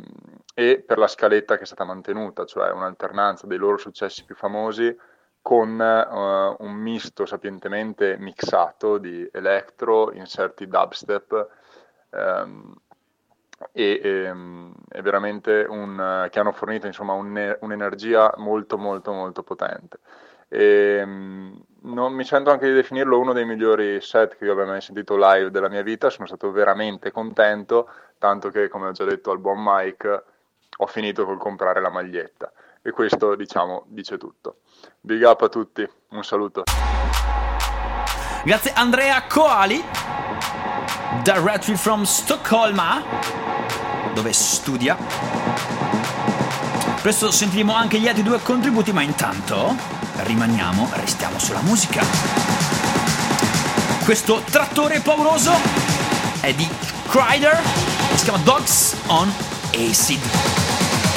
e, 0.54 0.84
per 0.86 0.98
la 0.98 1.08
scaletta 1.08 1.56
che 1.56 1.62
è 1.62 1.66
stata 1.66 1.84
mantenuta, 1.84 2.44
cioè 2.44 2.70
un'alternanza 2.70 3.46
dei 3.46 3.58
loro 3.58 3.76
successi 3.76 4.24
più 4.24 4.34
famosi 4.34 4.96
con 5.42 5.78
uh, 5.78 6.64
un 6.64 6.72
misto 6.72 7.24
sapientemente 7.24 8.16
mixato 8.18 8.98
di 8.98 9.28
electro, 9.32 10.12
inserti 10.12 10.66
dubstep. 10.66 11.48
Um, 12.10 12.74
e, 13.72 14.00
ehm, 14.02 14.72
è 14.88 15.00
veramente 15.02 15.66
un, 15.68 16.28
che 16.30 16.38
hanno 16.38 16.52
fornito 16.52 16.86
insomma, 16.86 17.12
un, 17.12 17.56
un'energia 17.60 18.34
molto 18.36 18.78
molto 18.78 19.12
molto 19.12 19.42
potente. 19.42 19.98
E, 20.48 20.98
ehm, 21.00 21.62
non 21.82 22.12
mi 22.12 22.24
sento 22.24 22.50
anche 22.50 22.66
di 22.66 22.74
definirlo 22.74 23.18
uno 23.18 23.32
dei 23.32 23.44
migliori 23.44 24.00
set 24.00 24.36
che 24.36 24.44
io 24.44 24.52
abbia 24.52 24.66
mai 24.66 24.80
sentito 24.80 25.16
live 25.16 25.50
della 25.50 25.68
mia 25.68 25.82
vita, 25.82 26.10
sono 26.10 26.26
stato 26.26 26.50
veramente 26.50 27.10
contento, 27.10 27.88
tanto 28.18 28.50
che 28.50 28.68
come 28.68 28.88
ho 28.88 28.92
già 28.92 29.04
detto 29.04 29.30
al 29.30 29.38
buon 29.38 29.62
Mike 29.62 30.24
ho 30.78 30.86
finito 30.86 31.24
col 31.24 31.38
comprare 31.38 31.80
la 31.80 31.90
maglietta 31.90 32.52
e 32.82 32.90
questo 32.90 33.34
diciamo 33.34 33.84
dice 33.86 34.18
tutto. 34.18 34.58
Big 35.00 35.22
up 35.22 35.42
a 35.42 35.48
tutti, 35.48 35.88
un 36.10 36.24
saluto. 36.24 36.64
Grazie 38.44 38.72
Andrea 38.74 39.22
Coali, 39.26 39.82
directly 41.22 41.76
from 41.76 42.02
Stoccolma 42.02 43.45
dove 44.16 44.32
studia. 44.32 44.96
Presto 47.02 47.30
sentiremo 47.30 47.74
anche 47.74 47.98
gli 47.98 48.08
altri 48.08 48.22
due 48.22 48.40
contributi, 48.40 48.90
ma 48.90 49.02
intanto 49.02 49.76
rimaniamo, 50.22 50.88
restiamo 50.94 51.38
sulla 51.38 51.60
musica. 51.60 52.02
Questo 54.04 54.42
trattore 54.50 55.00
pauroso 55.00 55.52
è 56.40 56.54
di 56.54 56.66
Crider, 57.08 57.60
si 58.14 58.24
chiama 58.24 58.38
Dogs 58.38 58.96
on 59.08 59.30
Acid 59.74 60.22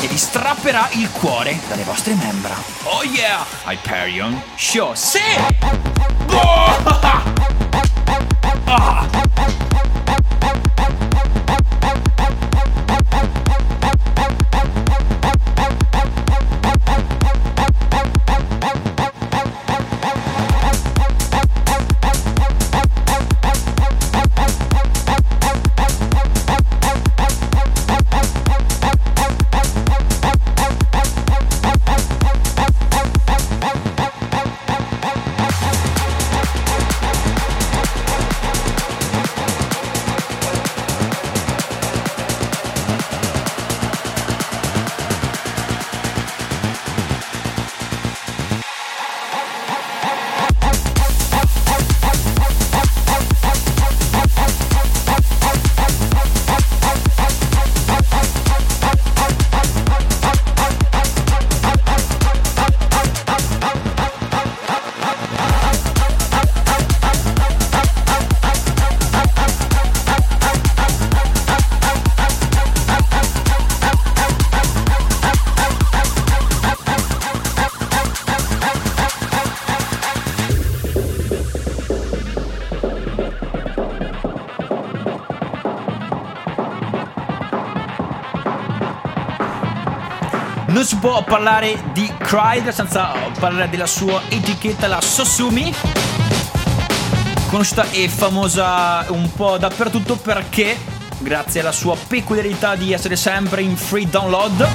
e 0.02 0.08
vi 0.08 0.18
strapperà 0.18 0.90
il 0.92 1.10
cuore 1.12 1.58
dalle 1.70 1.84
vostre 1.84 2.16
membra. 2.16 2.54
Oh 2.84 3.04
yeah! 3.04 3.46
Hyperion 3.66 4.42
Show. 4.56 4.94
Sì! 4.94 5.20
Oh! 6.32 6.98
Ah! 8.72 9.29
Può 91.00 91.24
parlare 91.24 91.82
di 91.94 92.12
Crider 92.18 92.74
senza 92.74 93.14
parlare 93.40 93.70
della 93.70 93.88
sua 93.88 94.22
etichetta, 94.28 94.88
la 94.88 95.02
Sosumi. 95.02 95.74
Conosciuta 97.50 97.90
e 97.92 98.08
famosa 98.10 99.06
un 99.10 99.32
po' 99.34 99.58
dappertutto 99.58 100.18
perché, 100.18 100.78
grazie 101.20 101.62
alla 101.62 101.72
sua 101.72 101.96
peculiarità 101.96 102.76
di 102.76 102.94
essere 102.94 103.16
sempre 103.16 103.62
in 103.62 103.76
free 103.76 104.08
download, 104.10 104.68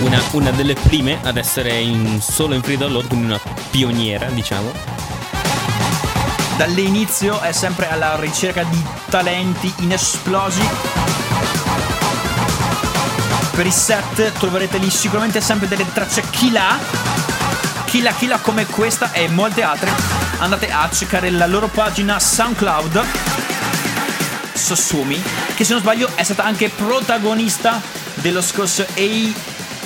Una, 0.00 0.20
una 0.32 0.50
delle 0.52 0.74
prime 0.74 1.18
ad 1.24 1.36
essere 1.36 1.76
in- 1.80 2.20
solo 2.20 2.54
in 2.54 2.62
free 2.62 2.76
download, 2.76 3.08
quindi 3.08 3.26
una 3.26 3.40
pioniera, 3.70 4.26
diciamo. 4.26 4.70
dall'inizio 6.56 7.40
è 7.40 7.52
sempre 7.52 7.88
alla 7.88 8.16
ricerca 8.18 8.62
di 8.64 8.82
talenti 9.08 9.72
inesplosi. 9.78 10.87
Per 13.58 13.66
i 13.66 13.72
set 13.72 14.30
troverete 14.38 14.78
lì 14.78 14.88
sicuramente 14.88 15.40
sempre 15.40 15.66
delle 15.66 15.84
tracce 15.92 16.22
killer. 16.30 16.78
Killer 17.86 18.14
killer 18.14 18.40
come 18.40 18.64
questa 18.66 19.10
e 19.10 19.26
molte 19.26 19.64
altre. 19.64 19.90
Andate 20.38 20.70
a 20.70 20.88
cercare 20.92 21.28
la 21.30 21.48
loro 21.48 21.66
pagina 21.66 22.20
SoundCloud. 22.20 23.04
Sosumi, 24.54 25.20
che 25.56 25.64
se 25.64 25.72
non 25.72 25.82
sbaglio 25.82 26.08
è 26.14 26.22
stata 26.22 26.44
anche 26.44 26.68
protagonista 26.68 27.82
dello 28.14 28.42
scorso 28.42 28.86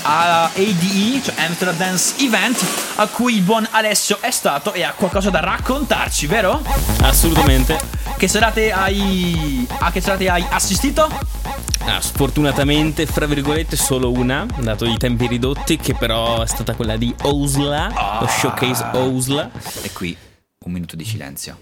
A- 0.02 0.42
a- 0.42 0.50
ADE, 0.54 1.22
cioè 1.24 1.34
Amsterdam 1.38 1.76
Dance 1.76 2.14
Event, 2.18 2.62
a 2.96 3.06
cui 3.06 3.36
il 3.36 3.42
buon 3.42 3.66
Alessio 3.70 4.18
è 4.20 4.30
stato 4.30 4.74
e 4.74 4.82
ha 4.82 4.92
qualcosa 4.92 5.30
da 5.30 5.40
raccontarci, 5.40 6.26
vero? 6.26 6.62
Assolutamente. 7.00 7.80
Che 8.18 8.28
serate 8.28 8.70
hai. 8.70 9.66
A 9.78 9.90
che 9.90 10.02
serate 10.02 10.28
hai 10.28 10.44
assistito? 10.50 11.31
Ah, 11.84 12.00
sfortunatamente, 12.00 13.06
fra 13.06 13.26
virgolette, 13.26 13.76
solo 13.76 14.10
una, 14.10 14.46
dato 14.60 14.84
i 14.84 14.96
tempi 14.96 15.26
ridotti, 15.26 15.76
che 15.76 15.94
però 15.94 16.42
è 16.42 16.46
stata 16.46 16.74
quella 16.74 16.96
di 16.96 17.14
Osla, 17.22 18.18
lo 18.20 18.26
showcase 18.26 18.90
Osla. 18.92 19.50
E 19.82 19.92
qui 19.92 20.16
un 20.64 20.72
minuto 20.72 20.96
di 20.96 21.04
silenzio. 21.04 21.58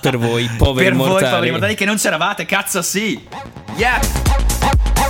Per 0.00 0.16
voi, 0.18 0.48
poveri 0.56 0.88
per 0.88 0.96
voi, 0.96 1.08
mortali. 1.08 1.30
poveri 1.32 1.50
mortali, 1.50 1.74
che 1.74 1.84
non 1.84 1.96
c'eravate, 1.96 2.44
cazzo 2.44 2.82
sì! 2.82 3.26
Yeah! 3.76 4.00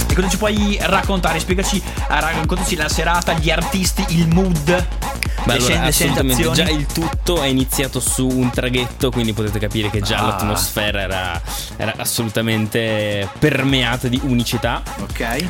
E 0.09 0.14
cosa 0.14 0.28
ci 0.28 0.37
puoi 0.37 0.78
raccontare? 0.80 1.38
Spiegaci, 1.38 1.83
raccontaci 2.09 2.76
la 2.76 2.88
serata, 2.88 3.35
gli 3.35 3.50
artisti, 3.50 4.04
il 4.11 4.28
mood, 4.28 4.88
Beh, 5.44 5.55
allora, 5.55 5.83
assolutamente, 5.83 6.50
già 6.53 6.68
il 6.68 6.87
tutto 6.87 7.40
è 7.42 7.46
iniziato 7.46 7.98
su 8.00 8.26
un 8.26 8.50
traghetto, 8.50 9.11
quindi 9.11 9.33
potete 9.33 9.59
capire 9.59 9.90
che 9.90 10.00
già 10.00 10.18
Ah. 10.18 10.26
l'atmosfera 10.26 11.00
era, 11.00 11.42
era 11.76 11.94
assolutamente 11.96 13.29
permeata 13.38 14.09
di 14.09 14.20
unicità. 14.24 14.83
Ok. 15.00 15.44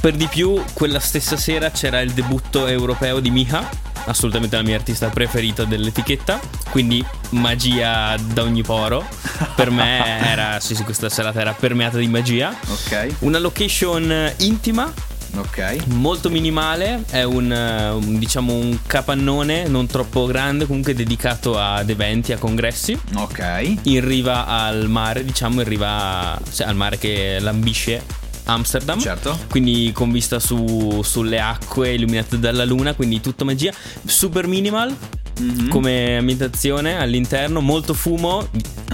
Per 0.00 0.14
di 0.14 0.26
più, 0.26 0.62
quella 0.72 1.00
stessa 1.00 1.36
sera 1.36 1.70
c'era 1.70 2.00
il 2.00 2.12
debutto 2.12 2.66
europeo 2.66 3.20
di 3.20 3.30
Miha, 3.30 3.66
assolutamente 4.06 4.54
la 4.56 4.62
mia 4.62 4.76
artista 4.76 5.08
preferita 5.08 5.64
dell'etichetta, 5.64 6.38
quindi 6.70 7.04
magia 7.30 8.14
da 8.18 8.42
ogni 8.42 8.62
poro. 8.62 9.06
Per 9.54 9.70
me 9.70 10.20
era, 10.30 10.60
sì 10.60 10.74
sì, 10.74 10.84
questa 10.84 11.08
serata 11.08 11.40
era 11.40 11.52
permeata 11.52 11.96
di 11.98 12.06
magia. 12.08 12.54
Ok. 12.68 13.14
Una 13.20 13.38
location 13.38 14.30
intima, 14.38 14.92
Ok. 15.36 15.86
molto 15.86 16.30
minimale, 16.30 17.02
è 17.10 17.22
un, 17.22 17.50
eh, 17.52 17.90
un, 17.90 18.18
diciamo 18.18 18.52
un 18.52 18.78
capannone 18.86 19.66
non 19.68 19.86
troppo 19.86 20.26
grande, 20.26 20.66
comunque 20.66 20.94
dedicato 20.94 21.58
ad 21.58 21.90
eventi, 21.90 22.32
a 22.32 22.38
congressi, 22.38 22.98
Ok. 23.16 23.76
in 23.82 24.06
riva 24.06 24.46
al 24.46 24.88
mare, 24.88 25.24
diciamo 25.24 25.60
in 25.62 25.68
riva 25.68 26.38
sì, 26.48 26.62
al 26.62 26.76
mare 26.76 26.98
che 26.98 27.38
lambisce 27.40 28.02
Amsterdam. 28.44 28.98
Certo. 29.00 29.38
Quindi 29.48 29.90
con 29.92 30.12
vista 30.12 30.38
su- 30.38 31.00
sulle 31.02 31.40
acque 31.40 31.92
illuminate 31.94 32.38
dalla 32.38 32.64
luna, 32.64 32.94
quindi 32.94 33.20
tutto 33.20 33.44
magia. 33.44 33.72
Super 34.04 34.46
minimal 34.46 34.94
Mhm. 35.40 35.68
come 35.68 36.16
ambientazione 36.18 36.98
all'interno, 36.98 37.60
molto 37.60 37.92
fumo, 37.94 38.46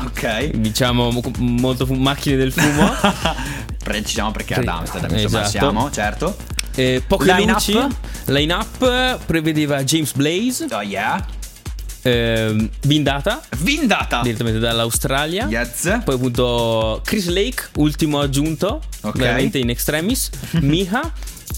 Ok. 0.04 0.50
diciamo 0.52 1.10
mo- 1.10 1.22
molto 1.38 1.84
fu- 1.84 1.94
macchine 1.94 2.36
del 2.36 2.52
fumo. 2.52 2.88
Precisiamo 3.90 4.30
perché 4.30 4.54
ad 4.54 4.62
Sì, 4.62 4.68
Amsterdam 4.68 5.10
insomma 5.18 5.38
esatto. 5.40 5.50
siamo, 5.50 5.90
certo. 5.90 6.36
Eh, 6.76 7.02
poche 7.04 7.24
Line-up? 7.34 7.54
luci. 7.56 7.78
Line 8.26 8.52
up 8.52 9.18
prevedeva 9.26 9.82
James 9.82 10.12
Blaze, 10.12 10.66
Oh 10.70 10.80
yeah. 10.80 11.26
ehm, 12.02 12.68
Vindata, 12.82 13.40
Vindata. 13.58 14.20
direttamente 14.22 14.60
dall'Australia. 14.60 15.46
Yes. 15.48 16.00
Poi 16.04 16.14
appunto 16.14 17.00
Chris 17.04 17.26
Lake, 17.26 17.70
ultimo 17.78 18.20
aggiunto, 18.20 18.80
Ok. 19.02 19.16
veramente 19.18 19.58
in 19.58 19.68
extremis. 19.70 20.30
Miha, 20.62 21.10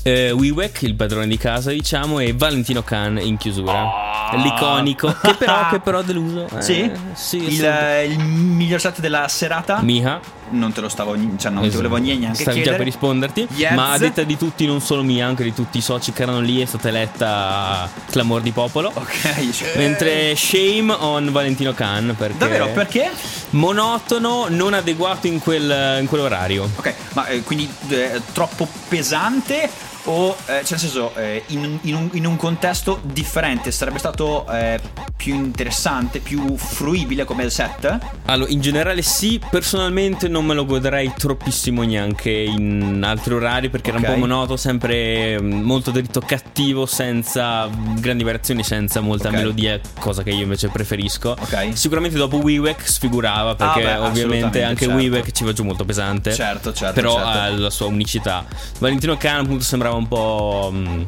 eh, 0.02 0.30
Wiwek, 0.30 0.80
il 0.82 0.94
padrone 0.94 1.26
di 1.26 1.36
casa, 1.36 1.70
diciamo, 1.70 2.18
e 2.18 2.32
Valentino 2.32 2.82
Khan 2.82 3.18
in 3.18 3.36
chiusura. 3.36 4.30
L'iconico, 4.42 5.14
che 5.20 5.34
però, 5.34 5.68
che 5.68 5.80
però 5.80 6.00
deluso. 6.00 6.48
Eh, 6.56 6.62
Sì? 6.62 6.90
sì, 7.12 7.36
il, 7.36 7.62
eh, 7.62 8.04
il 8.06 8.18
miglior 8.18 8.80
set 8.80 9.00
della 9.00 9.28
serata? 9.28 9.82
Miha. 9.82 10.40
Non 10.52 10.72
te 10.72 10.80
lo 10.80 10.88
stavo, 10.88 11.14
cioè 11.14 11.50
non 11.50 11.62
ti 11.62 11.68
Esatto. 11.68 11.88
volevo 11.88 11.96
neanche 11.96 12.34
Stavo 12.34 12.50
già 12.50 12.52
chiedere. 12.52 12.76
per 12.76 12.84
risponderti. 12.86 13.48
Yes. 13.54 13.74
Ma 13.74 13.90
a 13.92 13.98
detta 13.98 14.22
di 14.22 14.36
tutti, 14.36 14.66
non 14.66 14.80
solo 14.80 15.02
mia, 15.02 15.26
anche 15.26 15.42
di 15.42 15.52
tutti 15.52 15.78
i 15.78 15.80
soci 15.80 16.12
che 16.12 16.22
erano 16.22 16.40
lì, 16.40 16.60
è 16.60 16.64
stata 16.64 16.88
eletta 16.88 17.88
clamor 18.10 18.40
di 18.40 18.52
popolo. 18.52 18.90
Ok, 18.94 19.76
Mentre 19.76 20.34
shame 20.36 20.92
on 20.92 21.30
Valentino 21.32 21.72
Khan 21.72 22.14
perché 22.16 22.38
Davvero, 22.38 22.68
perché? 22.68 23.10
monotono, 23.50 24.46
non 24.48 24.74
adeguato 24.74 25.26
in, 25.26 25.38
quel, 25.38 25.98
in 26.00 26.06
quell'orario. 26.06 26.68
Ok, 26.76 26.94
ma 27.14 27.26
eh, 27.26 27.42
quindi 27.42 27.68
eh, 27.88 28.20
troppo 28.32 28.68
pesante 28.88 29.68
o, 30.04 30.30
eh, 30.46 30.64
cioè 30.64 30.70
nel 30.70 30.78
senso, 30.78 31.14
eh, 31.16 31.42
in, 31.48 31.78
in 31.82 31.94
un, 31.94 32.08
in 32.14 32.26
un 32.26 32.36
contesto 32.36 33.00
differente 33.04 33.70
sarebbe 33.70 33.98
stato 33.98 34.46
eh, 34.50 34.80
più 35.16 35.34
interessante, 35.34 36.18
più 36.18 36.56
fruibile 36.56 37.24
come 37.24 37.48
set? 37.50 37.98
Allora, 38.26 38.50
in 38.50 38.60
generale 38.60 39.02
sì, 39.02 39.40
personalmente 39.50 40.26
non 40.28 40.44
me 40.44 40.54
lo 40.54 40.64
godrei 40.64 41.12
troppissimo 41.16 41.82
neanche 41.82 42.30
in 42.30 43.02
altri 43.04 43.34
orari 43.34 43.70
perché 43.70 43.90
Ok. 43.90 43.98
era 43.98 44.08
un 44.08 44.14
po' 44.14 44.20
monotono, 44.26 44.56
sempre 44.56 45.40
mm, 45.40 45.62
molto 45.62 45.90
dritto 45.92 46.20
cattivo, 46.20 46.86
senza 46.86 47.68
grandi 47.98 48.24
variazioni, 48.24 48.64
senza 48.64 49.00
molta 49.00 49.28
Ok. 49.28 49.34
melodia, 49.34 49.80
cosa 50.00 50.22
che 50.24 50.30
io 50.30 50.42
invece 50.42 50.68
preferisco. 50.68 51.36
Ok. 51.38 51.70
Sicuramente 51.76 52.16
dopo 52.16 52.38
WeWack 52.38 52.88
sfigurava 52.88 53.54
perché 53.54 53.80
Ah, 53.86 53.98
beh, 54.00 54.06
ovviamente 54.06 54.62
anche 54.64 54.86
certo. 54.86 55.00
WeWack 55.00 55.30
ci 55.30 55.44
va 55.44 55.52
giù 55.52 55.62
molto 55.64 55.84
pesante. 55.84 56.32
Certo, 56.32 56.72
certo, 56.72 56.94
Però 56.94 57.14
certo. 57.14 57.28
ha 57.28 57.48
la 57.50 57.70
sua 57.70 57.86
unicità. 57.86 58.44
Valentino 58.78 59.16
Khan 59.16 59.40
appunto 59.40 59.62
sembrava 59.62 59.91
un 59.94 60.08
po'... 60.08 60.70
mm, 60.72 61.02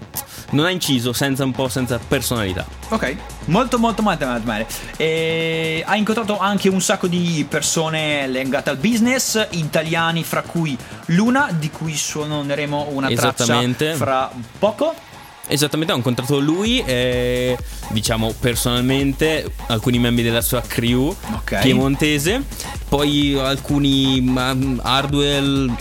non 0.51 0.67
ha 0.67 0.71
inciso, 0.71 1.13
senza 1.13 1.45
un 1.45 1.53
po' 1.53 1.69
senza 1.69 1.99
personalità. 1.99 2.65
Ok, 2.89 3.17
molto 3.47 3.79
molto 3.79 4.03
molto 4.03 4.27
bene. 4.43 4.67
E 4.97 5.83
ha 5.87 5.97
incontrato 5.97 6.39
anche 6.39 6.69
un 6.69 6.81
sacco 6.81 7.07
di 7.07 7.45
persone 7.49 8.27
legate 8.27 8.71
al 8.71 8.77
business, 8.77 9.49
italiani, 9.51 10.23
fra 10.23 10.43
cui 10.43 10.77
Luna, 11.07 11.49
di 11.53 11.71
cui 11.71 11.97
suoneremo 11.97 12.89
una 12.91 13.09
traccia 13.11 13.63
fra 13.95 14.31
poco. 14.59 15.13
Esattamente, 15.47 15.93
ho 15.93 15.97
incontrato 15.97 16.39
lui 16.39 16.83
e 16.87 17.57
diciamo 17.91 18.33
personalmente 18.41 19.45
alcuni 19.67 19.99
membri 19.99 20.23
della 20.23 20.41
sua 20.41 20.63
crew 20.63 21.15
Ok. 21.35 21.61
piemontese, 21.61 22.43
poi 22.89 23.39
alcuni 23.39 24.21
ma, 24.23 24.57
Hardwell, 24.83 25.71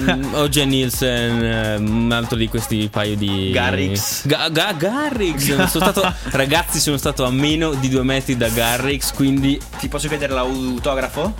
mm, 0.00 0.34
OJ 0.34 0.56
Nielsen, 0.64 1.44
eh, 1.44 1.76
un 1.76 2.12
altro 2.12 2.36
di 2.36 2.46
questi 2.48 2.88
paio 2.90 3.16
di 3.16 3.50
Garrix. 3.52 4.26
Ga- 4.26 4.48
Ga- 4.50 4.72
Garrix. 4.74 5.66
Sono 5.66 5.66
stato, 5.66 6.14
ragazzi, 6.30 6.78
sono 6.78 6.96
stato 6.96 7.24
a 7.24 7.30
meno 7.30 7.72
di 7.74 7.88
due 7.88 8.04
metri 8.04 8.36
da 8.36 8.48
Garrix, 8.48 9.12
quindi 9.12 9.58
Ti 9.78 9.88
posso 9.88 10.06
chiedere 10.08 10.32
l'autografo? 10.32 11.34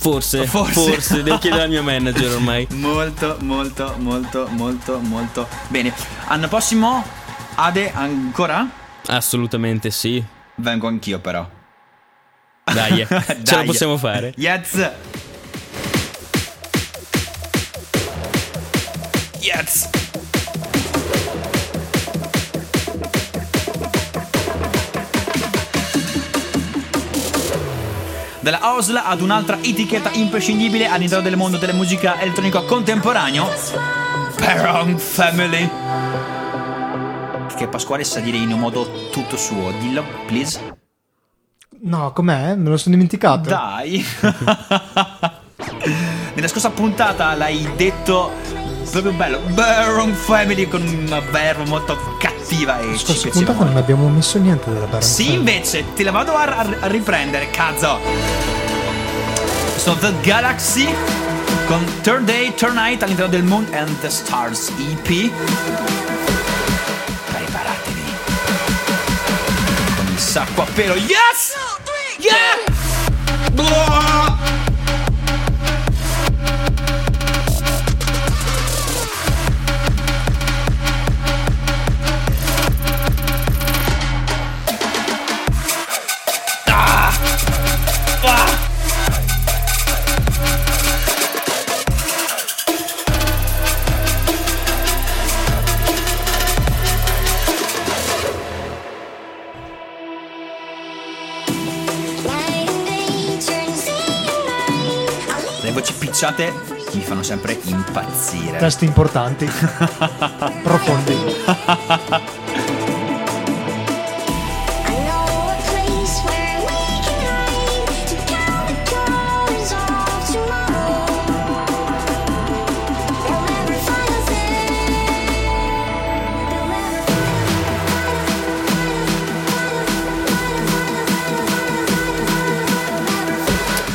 forse, 0.00 0.46
Forse. 0.46 0.72
forse, 0.92 1.22
devo 1.22 1.38
chiedere 1.40 1.62
al 1.64 1.68
mio 1.70 1.82
manager 1.82 2.30
ormai. 2.34 2.66
Molto, 2.72 3.36
molto, 3.40 3.94
molto, 3.98 4.46
molto, 4.50 4.98
molto 5.00 5.48
bene. 5.68 5.92
Anno 6.26 6.46
prossimo, 6.46 6.77
Ade, 7.56 7.90
ancora? 7.92 8.66
Assolutamente 9.06 9.90
sì. 9.90 10.22
Vengo 10.56 10.86
anch'io, 10.86 11.18
però. 11.18 11.48
Dai, 12.64 13.00
eh, 13.00 13.06
ce 13.08 13.14
la 13.16 13.56
Dai. 13.56 13.66
possiamo 13.66 13.96
fare. 13.96 14.32
Yes! 14.36 14.90
Yes! 19.40 19.88
Dalla 28.40 28.74
Osla 28.74 29.04
ad 29.04 29.20
un'altra 29.20 29.58
etichetta 29.60 30.10
imprescindibile 30.12 30.86
all'interno 30.86 31.24
del 31.24 31.36
mondo 31.36 31.58
della 31.58 31.72
musica 31.72 32.20
elettronica 32.20 32.62
contemporaneo 32.62 33.46
Perron 34.36 34.96
Family 34.98 35.68
Che 37.58 37.66
Pasquale 37.66 38.04
sa 38.04 38.20
dire 38.20 38.36
in 38.36 38.52
un 38.52 38.60
modo 38.60 39.08
tutto 39.10 39.36
suo 39.36 39.72
Dillo, 39.80 40.04
please 40.26 40.76
No, 41.80 42.12
com'è? 42.12 42.54
Me 42.56 42.70
lo 42.70 42.76
sono 42.76 42.94
dimenticato. 42.94 43.48
Dai. 43.48 44.04
Nella 46.34 46.48
scorsa 46.48 46.70
puntata 46.70 47.34
l'hai 47.34 47.68
detto 47.76 48.32
proprio 48.90 49.12
bello. 49.12 49.38
Baron 49.54 50.12
Family 50.12 50.66
con 50.68 50.82
una 50.82 51.20
verba 51.20 51.64
molto 51.66 51.96
cattiva 52.18 52.80
e 52.80 52.96
Scorsa 52.96 53.28
puntata 53.28 53.62
non 53.64 53.76
abbiamo 53.76 54.08
messo 54.08 54.38
niente 54.38 54.72
della 54.72 54.86
Baron 54.86 55.02
Sì, 55.02 55.24
Family. 55.24 55.38
invece, 55.38 55.84
te 55.94 56.02
la 56.02 56.10
vado 56.10 56.34
a, 56.34 56.44
a- 56.80 56.86
riprendere, 56.88 57.48
cazzo. 57.50 57.98
Sono 59.76 59.96
The 60.00 60.12
Galaxy 60.22 60.88
con 61.66 61.84
Third 62.02 62.24
Day, 62.24 62.52
Third 62.54 62.74
Night 62.74 63.02
all'interno 63.04 63.30
del 63.30 63.44
Moon 63.44 63.66
and 63.72 64.00
the 64.00 64.10
Stars 64.10 64.72
EP. 64.78 65.30
Con 70.38 70.46
il 70.46 70.46
sacco 70.46 70.62
a 70.62 70.66
pelo. 70.72 70.94
Yes! 70.94 71.54
Yeah! 72.18 73.50
Boah! 73.52 74.17
Picciate 106.18 106.52
mi 106.94 107.00
fanno 107.00 107.22
sempre 107.22 107.56
impazzire. 107.62 108.58
Testi 108.58 108.84
importanti, 108.84 109.46
profondi. 110.64 111.16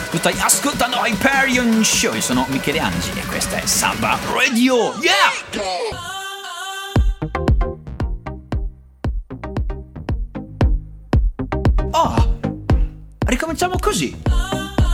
Tu 0.10 0.20
stai 0.20 0.40
ascoltando 0.40 0.53
Hyperion 1.06 1.84
Show. 1.84 2.14
Io 2.14 2.22
sono 2.22 2.46
Michele 2.48 2.80
Angi 2.80 3.12
e 3.14 3.26
questa 3.26 3.58
è 3.58 3.66
Samba 3.66 4.18
Radio. 4.32 4.94
Yeah! 5.02 5.32
Oh! 11.92 12.40
Ricominciamo 13.26 13.76
così. 13.82 14.18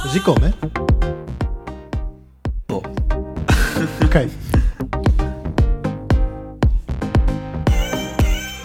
Così 0.01 0.19
come? 0.21 0.57
Boh. 2.65 2.81
Ok. 4.01 4.29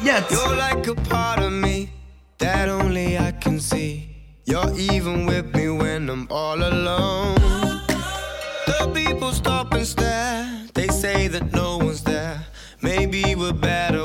Yes! 0.02 0.30
You're 0.30 0.57
like 0.57 0.88
a 0.88 0.94
part 1.11 1.40
of 1.40 1.52
me 1.52 1.90
that 2.38 2.70
only 2.70 3.18
I 3.18 3.35
can 3.38 3.61
see. 3.61 4.09
You're 4.46 4.72
even 4.78 5.26
with 5.26 5.54
me 5.54 5.63
I'm 6.14 6.29
all 6.31 6.62
alone. 6.62 7.35
The 8.68 8.88
people 8.94 9.33
stop 9.33 9.74
and 9.74 9.85
stare. 9.85 10.48
They 10.72 10.87
say 10.87 11.27
that 11.27 11.53
no 11.53 11.79
one's 11.79 12.05
there. 12.05 12.40
Maybe 12.83 13.35
we're 13.35 13.53
better 13.53 14.04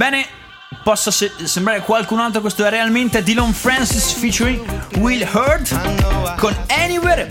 Sebbene 0.00 0.26
possa 0.82 1.10
se- 1.10 1.30
sembrare 1.44 1.80
qualcun 1.80 2.20
altro, 2.20 2.40
questo 2.40 2.64
è 2.64 2.70
realmente 2.70 3.22
Dylan 3.22 3.52
Francis 3.52 4.12
featuring 4.12 4.58
Will 4.96 5.28
Hurt 5.30 6.38
con 6.38 6.56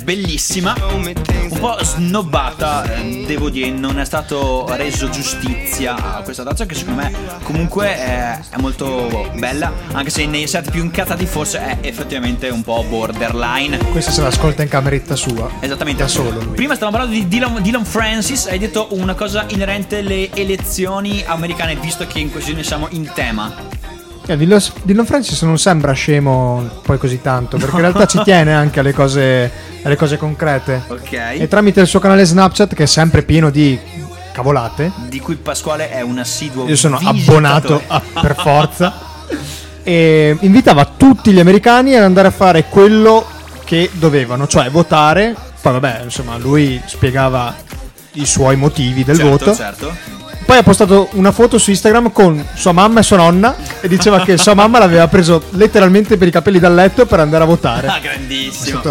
bellissima. 0.09 0.75
Un 0.91 1.59
po' 1.59 1.77
snobbata, 1.83 2.83
devo 3.27 3.51
dire, 3.51 3.69
non 3.69 3.99
è 3.99 4.05
stato 4.05 4.65
reso 4.75 5.07
giustizia 5.09 6.15
a 6.15 6.21
questa 6.23 6.41
traccia 6.41 6.65
che 6.65 6.73
secondo 6.73 7.01
me 7.01 7.13
comunque 7.43 7.95
è, 7.95 8.39
è 8.49 8.57
molto 8.57 9.29
bella, 9.35 9.71
anche 9.91 10.09
se 10.09 10.25
nei 10.25 10.47
set 10.47 10.71
più 10.71 10.83
incazzati 10.83 11.27
forse 11.27 11.59
è 11.59 11.87
effettivamente 11.87 12.49
un 12.49 12.63
po' 12.63 12.83
borderline. 12.89 13.77
Questa 13.91 14.09
se 14.09 14.21
l'ascolta 14.21 14.63
in 14.63 14.69
cameretta 14.69 15.15
sua. 15.15 15.47
Esattamente. 15.59 16.01
Da 16.01 16.07
solo 16.07 16.31
lui. 16.31 16.55
Prima 16.55 16.73
stavamo 16.73 16.97
parlando 16.97 17.19
di 17.19 17.27
Dylan, 17.27 17.61
Dylan 17.61 17.85
Francis, 17.85 18.47
hai 18.47 18.57
detto 18.57 18.87
una 18.91 19.13
cosa 19.13 19.45
inerente 19.49 19.99
alle 19.99 20.33
elezioni 20.33 21.23
americane, 21.23 21.75
visto 21.75 22.07
che 22.07 22.17
in 22.17 22.31
questione 22.31 22.63
siamo 22.63 22.87
in 22.91 23.11
tema. 23.13 23.78
Eh, 24.29 24.37
Dylan 24.37 24.61
Dylan 24.83 25.05
Francis 25.07 25.41
non 25.41 25.57
sembra 25.57 25.91
scemo 25.93 26.69
poi 26.83 26.99
così 26.99 27.19
tanto, 27.19 27.57
perché 27.57 27.75
in 27.75 27.81
realtà 27.81 28.05
ci 28.05 28.21
tiene 28.23 28.53
anche 28.53 28.79
alle 28.79 28.93
cose, 28.93 29.51
alle 29.81 29.95
cose 29.95 30.17
concrete. 30.17 30.83
Ok. 30.87 31.13
E 31.13 31.47
tramite 31.47 31.81
il 31.81 31.87
suo 31.87 31.99
canale 31.99 32.25
Snapchat, 32.25 32.75
che 32.75 32.83
è 32.83 32.85
sempre 32.85 33.23
pieno 33.23 33.49
di 33.49 33.79
cavolate, 34.31 34.91
di 35.07 35.19
cui 35.19 35.35
Pasquale 35.35 35.89
è 35.89 36.01
un 36.01 36.19
assiduo 36.19 36.67
io 36.67 36.75
sono 36.75 36.99
abbonato 37.03 37.81
a- 37.87 38.01
per 38.21 38.35
forza, 38.35 38.93
e 39.81 40.37
invitava 40.41 40.85
tutti 40.85 41.31
gli 41.31 41.39
americani 41.39 41.95
ad 41.95 42.03
andare 42.03 42.27
a 42.27 42.31
fare 42.31 42.65
quello 42.65 43.25
che 43.63 43.89
dovevano, 43.93 44.45
cioè 44.45 44.69
votare. 44.69 45.35
Poi 45.59 45.73
vabbè, 45.73 46.01
insomma, 46.03 46.37
lui 46.37 46.79
spiegava 46.85 47.53
i 48.13 48.25
suoi 48.27 48.55
motivi 48.55 49.03
del 49.03 49.17
certo, 49.17 49.31
voto. 49.31 49.55
certo. 49.55 50.27
Poi 50.49 50.57
ha 50.57 50.63
postato 50.63 51.09
una 51.11 51.31
foto 51.31 51.59
su 51.59 51.69
Instagram 51.69 52.11
con 52.11 52.43
sua 52.55 52.71
mamma 52.71 53.01
e 53.01 53.03
sua 53.03 53.17
nonna 53.17 53.55
e 53.81 53.87
diceva 53.87 54.23
che 54.23 54.35
sua 54.35 54.55
mamma 54.55 54.79
l'aveva 54.79 55.07
preso 55.07 55.43
letteralmente 55.51 56.17
per 56.17 56.27
i 56.27 56.31
capelli 56.31 56.57
dal 56.57 56.73
letto 56.73 57.05
per 57.05 57.19
andare 57.19 57.43
a 57.43 57.45
votare. 57.45 57.85
Ah, 57.85 57.99
grandissimo. 57.99 58.81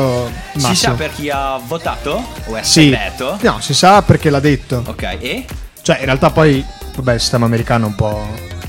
Si 0.56 0.76
sa 0.76 0.92
per 0.92 1.10
chi 1.12 1.28
ha 1.28 1.58
votato? 1.66 2.24
O 2.44 2.54
è 2.54 2.62
Sì. 2.62 2.82
segreto? 2.82 3.38
No, 3.40 3.56
si 3.58 3.74
sa 3.74 4.02
perché 4.02 4.30
l'ha 4.30 4.38
detto. 4.38 4.84
Ok, 4.86 5.02
e? 5.18 5.44
Cioè, 5.82 5.98
in 5.98 6.04
realtà 6.04 6.30
poi, 6.30 6.64
vabbè, 6.94 7.14
il 7.14 7.20
sistema 7.20 7.46
americano 7.46 7.86
è 7.86 7.88
un 7.88 7.94
po' 7.96 8.24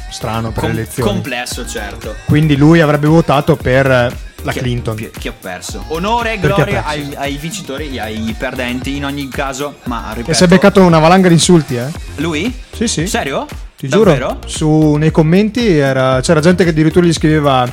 strano 0.10 0.50
per 0.50 0.64
Com- 0.64 0.72
le 0.74 0.80
elezioni. 0.82 1.12
complesso, 1.12 1.68
certo. 1.68 2.16
Quindi 2.26 2.56
lui 2.58 2.82
avrebbe 2.82 3.06
votato 3.06 3.56
per 3.56 4.12
la 4.44 4.52
Chi- 4.52 4.60
Clinton. 4.60 5.10
Chi 5.18 5.28
ha 5.28 5.34
perso? 5.40 5.84
Onore 5.88 6.34
e 6.34 6.40
gloria 6.40 6.86
ai, 6.86 7.14
ai 7.16 7.38
vincitori 7.38 7.96
e 7.96 8.00
ai 8.00 8.36
perdenti 8.38 8.96
in 8.96 9.06
ogni 9.06 9.28
caso. 9.30 9.76
Ma 9.86 10.08
ripeto. 10.10 10.32
E 10.32 10.34
si 10.34 10.44
è 10.44 10.48
beccato 10.48 10.82
una 10.82 11.00
valanga 11.00 11.28
di 11.28 11.34
insulti, 11.34 11.76
eh? 11.76 11.88
Lui? 12.18 12.54
Sì, 12.74 12.88
sì. 12.88 13.08
Serio? 13.08 13.46
Ti 13.78 13.88
Davvero? 13.88 14.28
giuro. 14.28 14.40
Su, 14.48 14.96
nei 14.96 15.12
commenti 15.12 15.66
era- 15.78 16.20
c'era 16.22 16.40
gente 16.42 16.64
che 16.64 16.70
addirittura 16.72 17.06
gli 17.06 17.14
scriveva 17.14 17.68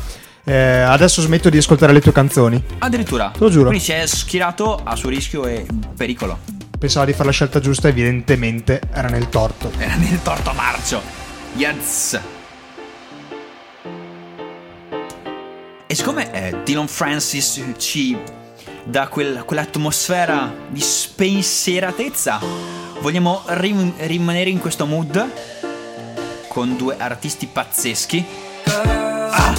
eh, 0.44 0.54
adesso 0.54 1.20
smetto 1.22 1.48
di 1.50 1.58
ascoltare 1.58 1.92
le 1.92 2.00
tue 2.00 2.12
canzoni. 2.12 2.62
Addirittura. 2.78 3.30
Te 3.32 3.38
lo 3.40 3.50
giuro. 3.50 3.66
Quindi 3.66 3.82
si 3.84 3.90
è 3.92 4.06
schierato 4.06 4.80
a 4.84 4.94
suo 4.94 5.08
rischio 5.08 5.44
e 5.46 5.66
pericolo. 5.96 6.38
Pensava 6.78 7.06
di 7.06 7.12
fare 7.12 7.24
la 7.24 7.32
scelta 7.32 7.58
giusta, 7.58 7.88
evidentemente 7.88 8.80
era 8.92 9.08
nel 9.08 9.28
torto. 9.28 9.72
Era 9.78 9.96
nel 9.96 10.20
torto 10.22 10.52
marcio. 10.52 11.00
Yes. 11.56 12.20
E 15.88 15.94
siccome 15.94 16.32
eh, 16.32 16.62
Dylan 16.64 16.88
Francis 16.88 17.62
ci 17.78 18.18
dà 18.82 19.06
quel- 19.06 19.44
quell'atmosfera 19.44 20.52
di 20.68 20.80
spensieratezza, 20.80 22.40
vogliamo 23.00 23.42
rim- 23.46 23.94
rimanere 23.98 24.50
in 24.50 24.58
questo 24.58 24.84
mood 24.84 25.30
con 26.48 26.76
due 26.76 26.96
artisti 26.98 27.46
pazzeschi. 27.46 28.24
Ah, 29.30 29.54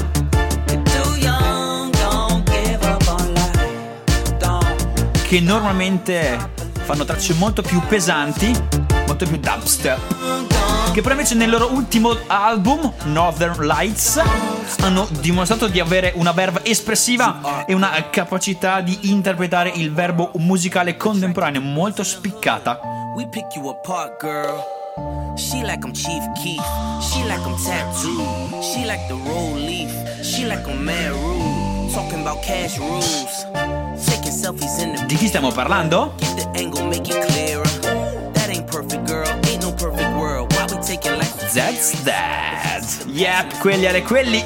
che 5.28 5.40
normalmente 5.40 6.52
fanno 6.84 7.06
tracce 7.06 7.34
molto 7.36 7.62
più 7.62 7.82
pesanti, 7.88 8.52
molto 9.06 9.26
più 9.26 9.38
dubstep. 9.38 10.57
Che 10.98 11.04
però 11.04 11.14
invece 11.14 11.36
nel 11.36 11.52
loro 11.52 11.72
ultimo 11.74 12.18
album, 12.26 12.92
Northern 13.04 13.68
Lights, 13.68 14.20
hanno 14.80 15.08
dimostrato 15.20 15.68
di 15.68 15.80
avere 15.80 16.14
una 16.16 16.32
verve 16.32 16.62
espressiva 16.64 17.66
e 17.68 17.76
una 17.76 18.10
capacità 18.10 18.82
di 18.82 19.12
interpretare 19.12 19.70
il 19.76 19.94
verbo 19.94 20.32
musicale 20.38 20.98
contemporaneo 20.98 21.62
molto 21.62 22.04
spiccata. 22.04 22.80
We 23.16 23.28
pick 23.28 23.54
you 23.54 23.70
apart, 23.70 24.20
girl. 24.20 24.64
She 25.36 25.62
like 25.62 25.86
I'm 25.86 25.94
Chief 25.94 26.24
Keef. 26.42 26.64
She 27.00 27.22
like 27.26 27.46
I'm 27.46 27.56
tattooed. 27.64 28.64
She 28.64 28.84
like 28.84 29.08
the 29.08 29.20
roll 29.30 29.54
leaf. 29.54 29.92
She 30.24 30.48
like 30.48 30.68
I'm 30.68 30.88
rude. 30.88 31.94
Talking 31.94 32.22
about 32.22 32.42
cash 32.42 32.80
rules. 32.80 33.46
Taking 34.04 34.32
selfies 34.32 34.80
in 34.80 34.96
the 34.96 35.06
Di 35.06 35.16
chi 35.16 35.28
stiamo 35.28 35.52
parlando? 35.52 36.16
Get 36.18 36.38
the 36.38 36.60
angle, 36.60 36.88
make 36.88 37.08
it 37.08 37.24
clearer. 37.28 37.68
That 38.34 38.50
ain't 38.50 38.66
perfect, 38.66 39.06
girl. 39.06 39.47
Like 41.16 41.38
That's 41.54 42.04
that. 42.04 43.06
Yep, 43.08 43.60
quelli 43.60 43.88
alle 43.88 44.02
quelli. 44.02 44.44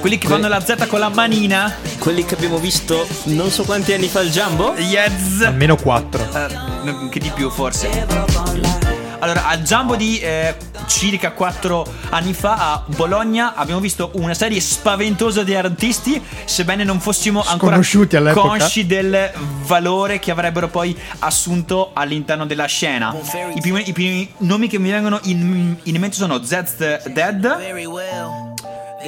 Quelli 0.00 0.18
che 0.18 0.26
fanno 0.26 0.48
la 0.48 0.60
Z 0.60 0.86
con 0.86 0.98
la 1.00 1.08
manina. 1.08 1.74
Quelli 1.98 2.24
che 2.24 2.34
abbiamo 2.34 2.58
visto 2.58 3.06
non 3.24 3.50
so 3.50 3.64
quanti 3.64 3.92
anni 3.92 4.08
fa 4.08 4.20
al 4.20 4.28
Jumbo. 4.28 4.74
Yes. 4.74 5.42
Almeno 5.42 5.76
4. 5.76 6.28
Eh, 6.34 7.08
che 7.08 7.18
di 7.18 7.30
più 7.34 7.48
forse. 7.50 8.81
Allora, 9.22 9.46
al 9.46 9.62
Jumbo 9.62 9.94
di 9.94 10.18
eh, 10.18 10.56
circa 10.86 11.30
4 11.30 11.86
anni 12.10 12.32
fa 12.34 12.72
a 12.72 12.84
Bologna 12.86 13.54
abbiamo 13.54 13.78
visto 13.78 14.10
una 14.14 14.34
serie 14.34 14.60
spaventosa 14.60 15.44
di 15.44 15.54
artisti, 15.54 16.20
sebbene 16.44 16.82
non 16.82 16.98
fossimo 16.98 17.40
ancora 17.40 17.76
consci 18.32 18.84
del 18.84 19.30
valore 19.64 20.18
che 20.18 20.32
avrebbero 20.32 20.66
poi 20.66 20.98
assunto 21.20 21.90
all'interno 21.92 22.46
della 22.46 22.66
scena. 22.66 23.14
I 23.54 23.60
primi, 23.60 23.88
i 23.88 23.92
primi 23.92 24.28
nomi 24.38 24.66
che 24.66 24.80
mi 24.80 24.90
vengono 24.90 25.20
in, 25.22 25.76
in 25.80 25.96
mente 26.00 26.16
sono 26.16 26.42
Zed's 26.42 27.06
Dead, 27.06 27.56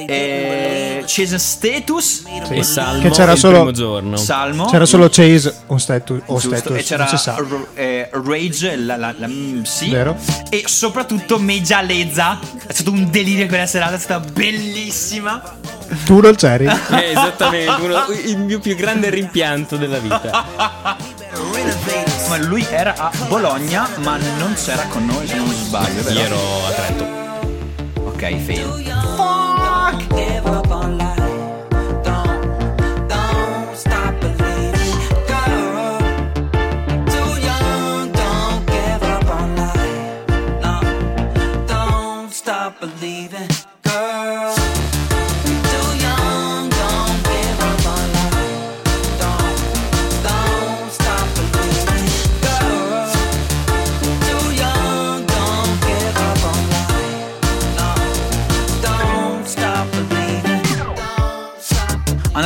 eh, 0.07 1.03
Chase 1.05 1.37
Status, 1.37 2.23
E 2.49 2.63
Salmo 2.63 3.01
Che 3.03 3.09
c'era 3.11 3.31
il 3.33 3.37
solo- 3.37 3.55
primo 3.57 3.71
giorno. 3.71 4.17
Salmo. 4.17 4.65
C'era 4.65 4.85
solo 4.85 5.07
Chase 5.09 5.53
o 5.67 5.77
Status. 5.77 6.21
O 6.25 6.33
Giusto, 6.39 6.55
status 6.57 6.77
e 6.77 6.83
c'era 6.83 7.05
non 7.05 7.17
si 7.17 7.23
sa. 7.23 7.35
R- 7.37 7.67
eh, 7.75 8.09
Rage, 8.11 8.75
la, 8.75 8.97
la, 8.97 9.13
la- 9.17 9.27
mm, 9.27 9.61
sì. 9.63 9.89
Vero. 9.89 10.17
E 10.49 10.63
soprattutto 10.67 11.37
Meja 11.39 11.81
Lezza. 11.81 12.39
È 12.67 12.73
stato 12.73 12.91
un 12.91 13.09
delirio 13.09 13.47
quella 13.47 13.65
serata, 13.65 13.95
è 13.95 13.99
stata 13.99 14.25
bellissima. 14.31 15.41
Tu 16.05 16.19
non 16.19 16.35
c'eri? 16.35 16.65
Eh, 16.95 17.11
esattamente, 17.11 17.81
uno- 17.81 18.05
il 18.23 18.37
mio 18.39 18.59
più 18.59 18.75
grande 18.75 19.09
rimpianto 19.09 19.77
della 19.77 19.99
vita. 19.99 20.43
Ma 22.27 22.37
lui 22.37 22.65
era 22.69 22.93
a 22.97 23.11
Bologna, 23.27 23.87
ma 23.97 24.17
non 24.37 24.55
c'era 24.55 24.83
con 24.87 25.05
noi, 25.05 25.27
se 25.27 25.35
non 25.35 25.53
sbaglio. 25.53 26.01
vero? 26.03 26.13
Io 26.19 26.25
ero 26.25 26.65
a 26.65 26.71
Trento. 26.71 27.23
Ok, 28.03 28.35
fail. 28.45 28.94
Give 30.15 30.44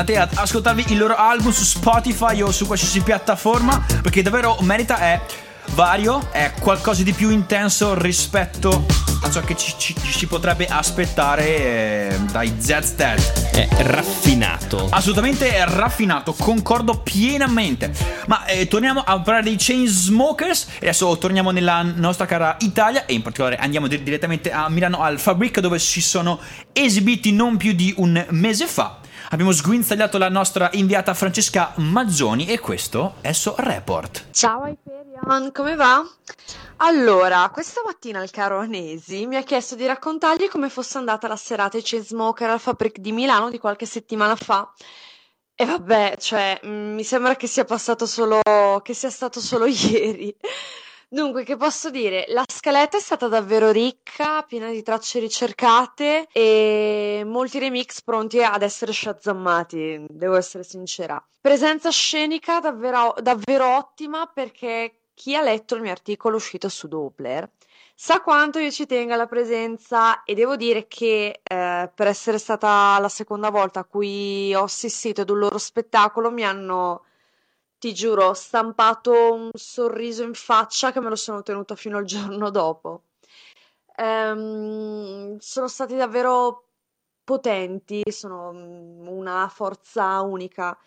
Andate 0.10 0.32
ad 0.34 0.38
ascoltarvi 0.44 0.86
il 0.88 0.98
loro 0.98 1.16
album 1.16 1.52
su 1.52 1.64
Spotify 1.64 2.42
o 2.42 2.52
su 2.52 2.66
qualsiasi 2.66 3.02
piattaforma, 3.02 3.86
perché 4.02 4.24
davvero 4.24 4.58
merita, 4.62 4.98
è 4.98 5.22
vario, 5.76 6.32
è 6.32 6.52
qualcosa 6.60 7.04
di 7.04 7.14
più 7.14 7.30
intenso 7.30 7.94
rispetto 7.94 8.86
a 9.22 9.30
ciò 9.30 9.42
che 9.42 9.56
ci, 9.56 9.76
ci- 9.78 9.94
ci 10.02 10.26
potrebbe 10.26 10.66
aspettare 10.66 11.46
eh, 11.46 12.20
dai 12.32 12.56
Zed's 12.58 12.94
Dead. 12.94 13.20
È 13.52 13.68
raffinato. 13.84 14.88
Assolutamente 14.90 15.64
raffinato, 15.66 16.34
concordo 16.34 17.02
pienamente. 17.02 17.94
Ma 18.26 18.46
eh, 18.46 18.68
torniamo 18.68 19.02
a 19.02 19.20
parlare 19.20 19.44
dei 19.44 19.58
Chainsmokers. 19.60 20.70
E 20.80 20.88
adesso 20.88 21.20
torniamo 21.20 21.52
nella 21.52 21.84
nostra 21.84 22.26
cara 22.26 22.58
Italia. 22.62 23.06
E 23.06 23.14
in 23.14 23.22
particolare 23.22 23.58
andiamo 23.58 23.86
di- 23.86 24.02
direttamente 24.02 24.52
a 24.52 24.70
Milano 24.70 25.04
al 25.04 25.20
Fabric, 25.20 25.60
dove 25.60 25.78
si 25.78 26.02
sono 26.02 26.40
esibiti 26.74 27.32
non 27.32 27.58
più 27.58 27.74
di 27.74 27.94
un 27.98 28.26
mese 28.30 28.66
fa. 28.66 29.02
Abbiamo 29.30 29.52
sguinzagliato 29.52 30.18
la 30.18 30.30
nostra 30.30 30.70
inviata 30.74 31.14
Francesca 31.14 31.74
Mazzoni. 31.78 32.48
E 32.48 32.60
questo 32.60 33.16
è 33.22 33.32
suo 33.32 33.56
report. 33.58 34.28
Ciao 34.32 34.66
Hyperion, 34.66 35.52
come 35.52 35.76
va? 35.76 36.04
Allora, 36.78 37.50
questa 37.52 37.82
mattina 37.86 38.24
il 38.24 38.32
caro 38.32 38.60
Anesi 38.60 39.26
mi 39.28 39.36
ha 39.36 39.44
chiesto 39.44 39.76
di 39.76 39.86
raccontargli 39.86 40.48
come 40.48 40.70
fosse 40.70 40.98
andata 40.98 41.28
la 41.28 41.36
serata 41.36 41.78
ai 41.78 41.84
Chainsmoker 41.84 42.50
al 42.50 42.60
Fabric 42.60 43.00
di 43.00 43.12
Milano 43.12 43.50
di 43.50 43.60
qualche 43.60 43.86
settimana 43.86 44.36
fa. 44.36 44.72
E 45.56 45.66
vabbè, 45.66 46.16
cioè, 46.18 46.62
mm, 46.66 46.94
mi 46.96 47.04
sembra 47.04 47.36
che 47.36 47.48
sia 47.48 47.66
passato 47.66 48.06
solo, 48.06 48.40
che 48.82 48.94
sia 48.94 49.10
stato 49.10 49.42
solo 49.42 49.66
ieri. 49.68 50.34
Dunque, 51.12 51.44
che 51.44 51.58
posso 51.58 51.90
dire? 51.90 52.26
La 52.28 52.44
scaletta 52.48 52.98
è 52.98 53.00
stata 53.00 53.28
davvero 53.28 53.72
ricca, 53.72 54.44
piena 54.44 54.70
di 54.70 54.84
tracce 54.84 55.18
ricercate 55.18 56.28
e 56.32 57.24
molti 57.26 57.58
remix 57.58 58.04
pronti 58.04 58.44
ad 58.44 58.62
essere 58.62 58.94
shazammati, 58.94 60.06
devo 60.08 60.36
essere 60.36 60.64
sincera. 60.64 61.20
Presenza 61.42 61.90
scenica 61.90 62.60
davvero, 62.60 63.16
davvero 63.24 63.76
ottima 63.76 64.28
perché 64.32 65.06
chi 65.16 65.36
ha 65.36 65.42
letto 65.42 65.74
il 65.74 65.82
mio 65.82 65.92
articolo 65.92 66.36
uscito 66.36 66.70
su 66.70 66.88
Doppler 66.88 67.50
sa 67.96 68.22
quanto 68.22 68.60
io 68.60 68.70
ci 68.70 68.86
tenga 68.86 69.16
alla 69.16 69.26
presenza 69.26 70.24
e 70.24 70.36
devo 70.36 70.56
dire 70.56 70.88
che 70.88 71.42
eh, 71.44 71.92
per 71.94 72.08
essere 72.08 72.38
stata 72.38 73.00
la 73.00 73.10
seconda 73.10 73.50
volta 73.50 73.80
a 73.80 73.84
cui 73.84 74.54
ho 74.54 74.64
assistito 74.64 75.22
ad 75.22 75.30
un 75.32 75.40
loro 75.40 75.58
spettacolo 75.58 76.30
mi 76.30 76.46
hanno 76.46 77.04
ti 77.80 77.94
giuro, 77.94 78.34
stampato 78.34 79.34
un 79.34 79.50
sorriso 79.54 80.24
in 80.24 80.34
faccia 80.34 80.92
che 80.92 81.00
me 81.00 81.10
lo 81.10 81.16
sono 81.16 81.42
tenuto 81.44 81.76
fino 81.76 81.98
al 81.98 82.06
giorno 82.06 82.50
dopo. 82.64 83.04
Ehm, 83.96 85.38
sono 85.40 85.68
stati 85.68 85.96
davvero 85.96 86.66
potenti, 87.24 88.02
sono 88.12 88.52
mm, 88.54 89.08
una 89.08 89.48
forza 89.50 90.22
unica. 90.22 90.78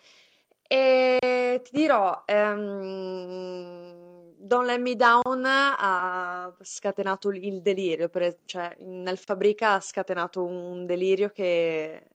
E 0.67 1.61
ti 1.63 1.69
dirò, 1.73 2.23
ehm, 2.25 4.33
Don't 4.37 4.65
Let 4.65 4.79
Me 4.79 4.95
Down 4.95 5.43
ha 5.45 6.53
scatenato 6.61 7.29
il 7.31 7.61
delirio, 7.61 8.09
per- 8.09 8.39
cioè 8.45 8.75
nel 8.79 9.17
Fabrica 9.17 9.73
ha 9.73 9.79
scatenato 9.81 10.43
un 10.43 10.85
delirio 10.85 11.29
che 11.29 12.07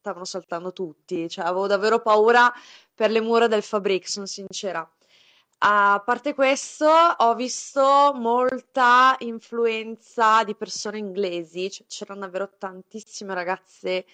stavano 0.00 0.24
saltando 0.24 0.72
tutti, 0.72 1.28
cioè 1.28 1.44
avevo 1.44 1.66
davvero 1.66 2.00
paura 2.00 2.50
per 2.94 3.10
le 3.10 3.20
mura 3.20 3.46
del 3.48 3.62
Fabric, 3.62 4.08
sono 4.08 4.26
sincera. 4.26 4.88
A 5.62 6.02
parte 6.04 6.32
questo, 6.34 6.86
ho 6.86 7.34
visto 7.34 8.12
molta 8.14 9.14
influenza 9.18 10.42
di 10.44 10.54
persone 10.54 10.96
inglesi, 10.98 11.70
cioè, 11.70 11.86
c'erano 11.86 12.20
davvero 12.20 12.50
tantissime 12.56 13.34
ragazze, 13.34 14.06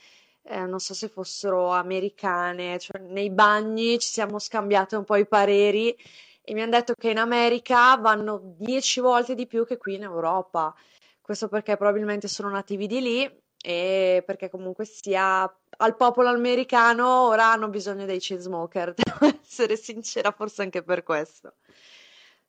eh, 0.43 0.67
non 0.67 0.81
so 0.81 0.93
se 0.93 1.09
fossero 1.09 1.71
americane, 1.71 2.81
cioè, 2.81 3.01
nei 3.01 3.31
bagni 3.31 4.01
ci 4.01 4.09
siamo 4.09 4.41
scambiate 4.41 4.97
un 4.97 5.05
po' 5.05 5.17
i 5.17 5.27
pareri 5.27 5.97
e 6.43 6.53
mi 6.55 6.63
hanno 6.63 6.73
detto 6.73 6.95
che 6.95 7.11
in 7.11 7.19
America 7.19 7.97
vanno 7.97 8.41
10 8.59 9.01
volte 9.01 9.35
di 9.37 9.47
più 9.47 9.65
che 9.65 9.77
qui 9.77 9.95
in 9.95 10.03
Europa. 10.03 10.75
Questo 11.21 11.49
perché 11.49 11.77
probabilmente 11.77 12.27
sono 12.29 12.51
nativi 12.51 12.87
di 12.89 13.01
lì 13.01 13.45
e 13.67 14.23
perché 14.25 14.49
comunque 14.49 14.85
sia 14.85 15.43
al 15.79 15.97
popolo 15.97 16.29
americano 16.29 17.27
ora 17.27 17.51
hanno 17.51 17.67
bisogno 17.67 18.05
dei 18.05 18.19
chainsmoker, 18.21 18.95
devo 19.19 19.37
essere 19.43 19.77
sincera, 19.77 20.31
forse 20.31 20.63
anche 20.63 20.85
per 20.85 21.03
questo. 21.03 21.55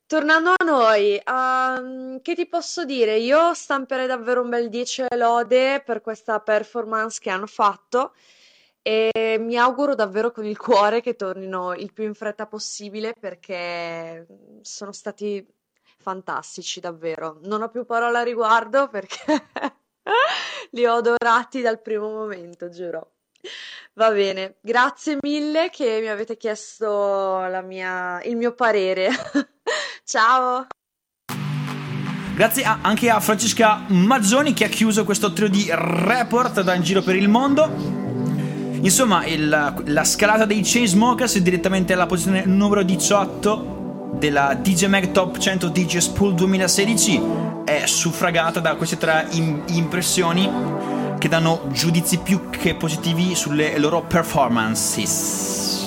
Tornando 0.06 0.52
a 0.56 0.64
noi, 0.64 1.20
ehm, 1.22 2.22
che 2.22 2.36
ti 2.36 2.48
posso 2.48 2.86
dire? 2.86 3.18
Io 3.18 3.56
stamperei 3.56 4.06
davvero 4.06 4.44
un 4.44 4.50
bel 4.50 4.70
10 4.70 5.06
lode 5.16 5.82
per 5.84 6.02
questa 6.02 6.40
performance 6.40 7.20
che 7.20 7.32
hanno 7.32 7.48
fatto 7.48 8.14
e 8.84 9.38
mi 9.40 9.58
auguro 9.58 9.96
davvero 9.96 10.32
con 10.32 10.46
il 10.46 10.58
cuore 10.58 11.02
che 11.02 11.16
tornino 11.16 11.74
il 11.74 11.92
più 11.94 12.04
in 12.04 12.14
fretta 12.14 12.46
possibile 12.46 13.16
perché 13.20 14.28
sono 14.62 14.92
stati 14.92 15.44
fantastici, 15.98 16.80
davvero. 16.80 17.40
Non 17.42 17.64
ho 17.64 17.70
più 17.70 17.86
parole 17.86 18.20
a 18.20 18.24
riguardo 18.24 18.88
perché 18.88 19.18
li 20.72 20.86
ho 20.86 20.96
adorati 20.96 21.62
dal 21.62 21.82
primo 21.82 22.10
momento, 22.10 22.70
giuro. 22.70 23.12
Va 23.94 24.12
bene, 24.12 24.58
grazie 24.62 25.18
mille 25.22 25.70
che 25.72 26.00
mi 26.02 26.08
avete 26.08 26.38
chiesto 26.38 27.46
mia- 27.66 28.22
il 28.24 28.36
mio 28.36 28.54
parere. 28.54 29.10
Ciao! 30.04 30.68
Grazie 32.36 32.64
a- 32.64 32.80
anche 32.84 33.10
a 33.10 33.20
Francesca 33.20 33.84
Mazzoni 33.88 34.54
che 34.54 34.66
ha 34.66 34.70
chiuso 34.70 35.04
questo 35.04 35.34
trio 35.34 35.50
di 35.50 35.68
report 35.72 36.62
da 36.62 36.76
in 36.76 36.84
giro 36.84 37.02
per 37.02 37.16
il 37.16 37.28
mondo. 37.30 37.66
Insomma, 38.80 39.26
il- 39.26 39.84
la 39.86 40.04
scalata 40.04 40.46
dei 40.46 40.62
Chainsmokers 40.64 41.38
è 41.38 41.42
direttamente 41.42 41.94
alla 41.94 42.06
posizione 42.06 42.46
numero 42.46 42.84
18 42.84 43.77
della 44.14 44.54
DJ 44.56 44.86
Mag 44.86 45.12
Top 45.12 45.38
100 45.38 45.70
DJ 45.70 45.98
Spool 45.98 46.34
2016. 46.34 47.22
È 47.64 47.86
suffragata 47.86 48.60
da 48.60 48.76
queste 48.76 48.98
tre 48.98 49.28
im- 49.32 49.64
impressioni 49.68 50.50
che 51.18 51.28
danno 51.28 51.64
giudizi 51.72 52.20
più 52.20 52.50
che 52.50 52.76
positivi 52.76 53.36
sulle 53.36 53.78
loro 53.78 54.02
performances. 54.04 55.86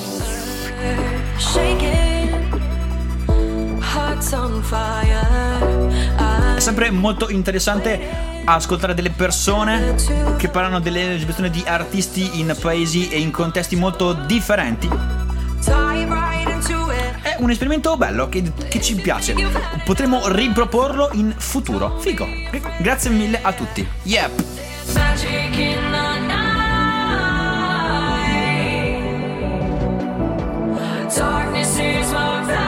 È 6.56 6.60
sempre 6.60 6.90
molto 6.90 7.30
interessante 7.30 8.28
ascoltare 8.44 8.94
delle 8.94 9.10
persone 9.10 9.94
che 10.36 10.48
parlano 10.48 10.80
delle 10.80 11.14
esibizioni 11.14 11.50
di 11.50 11.62
artisti 11.66 12.40
in 12.40 12.56
paesi 12.60 13.08
e 13.08 13.18
in 13.18 13.30
contesti 13.30 13.76
molto 13.76 14.12
differenti. 14.12 15.19
Un 17.44 17.50
esperimento 17.50 17.96
bello 17.96 18.28
che, 18.28 18.52
che 18.68 18.80
ci 18.80 18.94
piace. 18.94 19.34
Potremmo 19.84 20.28
riproporlo 20.28 21.10
in 21.14 21.34
futuro. 21.36 21.98
Figo. 21.98 22.26
Grazie 22.78 23.10
mille 23.10 23.40
a 23.42 23.52
tutti. 23.52 23.86
Yep. 24.02 24.44
Darkness 31.20 31.78
is 31.78 32.12
my 32.12 32.42
paradise, 32.46 32.60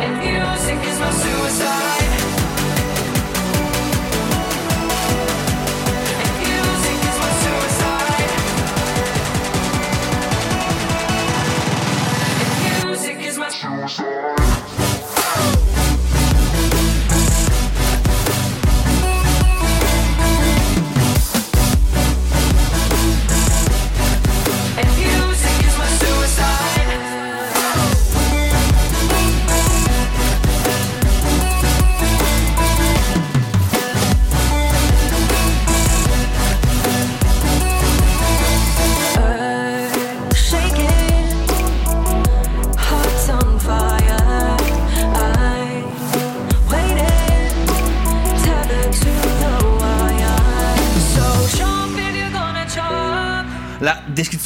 and 0.00 0.16
music 0.18 0.78
is 0.88 0.98
my 0.98 1.10
suicide. 1.10 1.83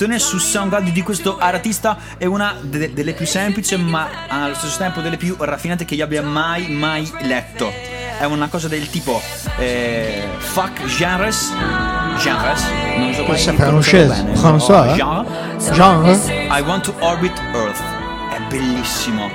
Descrizione 0.08 0.18
su 0.18 0.38
SoundCloud 0.38 0.90
di 0.90 1.02
questo 1.02 1.38
artista 1.38 1.96
è 2.16 2.24
una 2.24 2.56
de- 2.60 2.92
delle 2.92 3.12
più 3.12 3.26
semplici, 3.26 3.76
ma 3.76 4.08
allo 4.28 4.54
stesso 4.54 4.78
tempo 4.78 5.00
delle 5.00 5.16
più 5.16 5.36
raffinate 5.38 5.84
che 5.84 5.94
io 5.94 6.04
abbia 6.04 6.22
mai, 6.22 6.68
mai 6.70 7.10
letto. 7.20 7.70
È 8.18 8.24
una 8.24 8.48
cosa 8.48 8.68
del 8.68 8.88
tipo 8.90 9.20
eh, 9.58 10.26
fuck 10.38 10.84
genres. 10.86 11.52
Genres? 12.18 12.64
Non 12.96 13.14
so 13.14 13.24
come 13.24 13.38
si 13.38 13.52
pronuncia 13.52 14.22
non 14.24 14.60
so, 14.60 14.84
eh. 14.84 14.94
Genre. 14.94 15.26
Genre? 15.72 16.12
I 16.50 16.60
want 16.62 16.84
to 16.84 16.94
orbit 17.00 17.38
Earth. 17.52 17.80
È 18.32 18.40
bellissimo. 18.48 19.30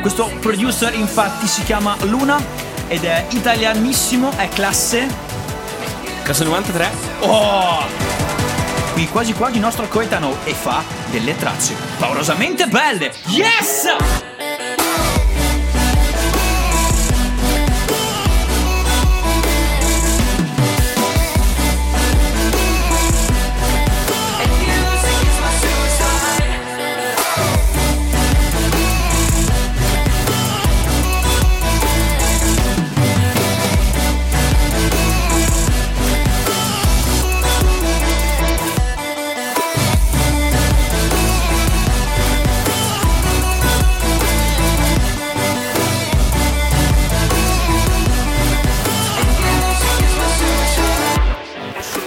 Questo 0.00 0.30
producer 0.40 0.94
infatti 0.94 1.46
si 1.46 1.62
chiama 1.62 1.96
Luna 2.02 2.42
ed 2.88 3.04
è 3.04 3.26
italianissimo, 3.30 4.30
è 4.36 4.48
classe 4.48 5.32
Classe 6.22 6.44
93? 6.44 6.90
Oh! 7.20 8.23
Qui 8.94 9.08
quasi 9.08 9.32
quasi 9.32 9.56
il 9.56 9.60
nostro 9.60 9.88
coetaneo 9.88 10.36
e 10.44 10.54
fa 10.54 10.84
delle 11.10 11.36
tracce 11.36 11.74
paurosamente 11.98 12.68
belle. 12.68 13.12
Yes! 13.26 14.33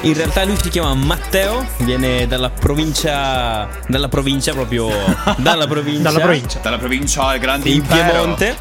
In 0.08 0.14
realtà 0.14 0.46
lui 0.46 0.56
si 0.62 0.70
chiama 0.70 0.94
Matteo, 0.94 1.68
viene 1.80 2.28
dalla 2.28 2.50
provincia. 2.50 3.68
Dalla 3.90 4.08
provincia 4.08 4.54
proprio. 4.54 4.88
Dalla 5.36 5.68
provincia. 5.68 6.02
Dalla 6.04 6.20
provincia. 6.22 6.60
Dalla 6.62 6.78
provincia 6.78 7.24
al 7.26 7.40
grande 7.40 7.68
In 7.68 7.76
impero. 7.76 8.12
Piemonte. 8.14 8.56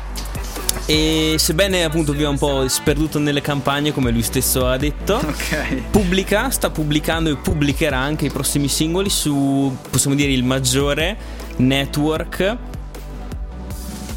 E 0.86 1.36
sebbene 1.38 1.84
appunto 1.84 2.11
viva 2.12 2.28
un 2.30 2.36
po' 2.36 2.66
sperduto 2.66 3.20
nelle 3.20 3.40
campagne, 3.42 3.92
come 3.92 4.11
lui 4.11 4.22
stesso 4.22 4.66
ha 4.66 4.76
detto, 4.76 5.14
Ok. 5.14 5.82
pubblica, 5.92 6.51
sta 6.51 6.70
pubblicando 6.70 7.30
e 7.30 7.36
pubblicherà 7.36 7.97
anche 7.97 8.26
i 8.26 8.30
prossimi 8.30 8.66
singoli 8.66 9.09
su, 9.09 9.76
possiamo 9.88 10.16
dire, 10.16 10.32
il 10.32 10.42
maggiore 10.42 11.16
network 11.59 12.57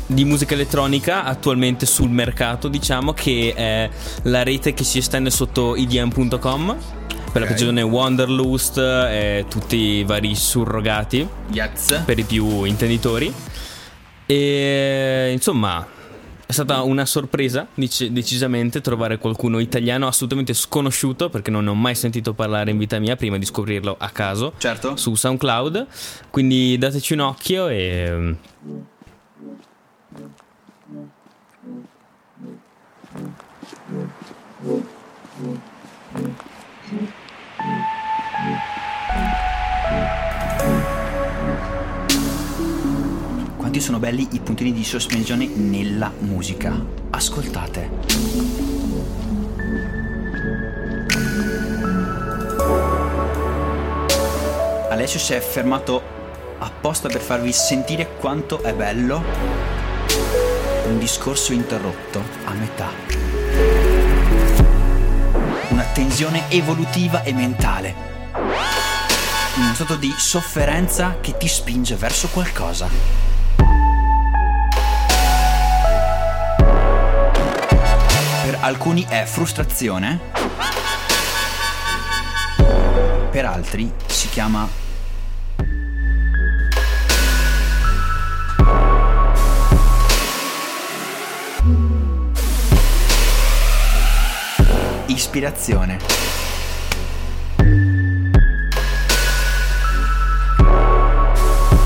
di 0.07 0.25
musica 0.25 0.55
elettronica 0.55 1.25
attualmente 1.25 1.85
sul 1.85 2.09
mercato, 2.09 2.67
diciamo 2.67 3.13
che 3.13 3.53
è 3.55 3.87
la 4.23 4.41
rete 4.41 4.73
che 4.73 4.83
si 4.83 4.97
estende 4.97 5.29
sotto 5.29 5.75
idm.com 5.75 6.97
per 7.31 7.41
la 7.41 7.47
precisione 7.47 7.81
Wanderlust 7.81 8.77
e 8.77 9.45
tutti 9.49 9.75
i 9.77 10.03
vari 10.03 10.35
surrogati 10.35 11.27
Yes. 11.51 12.01
per 12.05 12.17
i 12.19 12.23
più 12.23 12.63
intenditori. 12.63 13.31
E 14.25 15.29
insomma, 15.33 15.85
è 16.45 16.51
stata 16.51 16.81
una 16.81 17.05
sorpresa, 17.05 17.67
dice- 17.73 18.11
decisamente, 18.11 18.81
trovare 18.81 19.17
qualcuno 19.17 19.59
italiano 19.59 20.07
assolutamente 20.07 20.53
sconosciuto, 20.53 21.29
perché 21.29 21.51
non 21.51 21.63
ne 21.65 21.69
ho 21.69 21.75
mai 21.75 21.95
sentito 21.95 22.33
parlare 22.33 22.71
in 22.71 22.77
vita 22.77 22.97
mia 22.99 23.15
prima 23.15 23.37
di 23.37 23.45
scoprirlo 23.45 23.95
a 23.97 24.09
caso 24.09 24.53
Certo. 24.57 24.95
su 24.95 25.13
SoundCloud. 25.15 25.87
Quindi 26.29 26.77
dateci 26.77 27.13
un 27.13 27.19
occhio 27.19 27.67
e. 27.67 28.35
Quanti 43.57 43.81
sono 43.81 43.99
belli 43.99 44.27
i 44.31 44.39
puntini 44.39 44.71
di 44.71 44.83
sospensione 44.83 45.47
nella 45.47 46.11
musica. 46.19 46.73
Ascoltate. 47.09 47.89
Alessio 54.89 55.19
si 55.19 55.33
è 55.33 55.39
fermato 55.39 56.01
apposta 56.59 57.09
per 57.09 57.21
farvi 57.21 57.51
sentire 57.51 58.15
quanto 58.17 58.61
è 58.63 58.73
bello 58.73 59.23
un 60.87 60.97
discorso 60.97 61.53
interrotto 61.53 62.21
a 62.45 62.53
metà. 62.53 63.28
Tensione 65.93 66.49
evolutiva 66.49 67.23
e 67.23 67.33
mentale. 67.33 67.95
Uno 69.55 69.73
stato 69.73 69.95
di 69.95 70.13
sofferenza 70.15 71.17
che 71.19 71.35
ti 71.37 71.47
spinge 71.47 71.95
verso 71.95 72.27
qualcosa. 72.29 72.87
Per 78.43 78.57
alcuni 78.61 79.05
è 79.09 79.25
frustrazione, 79.25 80.19
per 83.31 83.45
altri 83.45 83.91
si 84.07 84.29
chiama 84.29 84.67
ispirazione. 95.29 95.99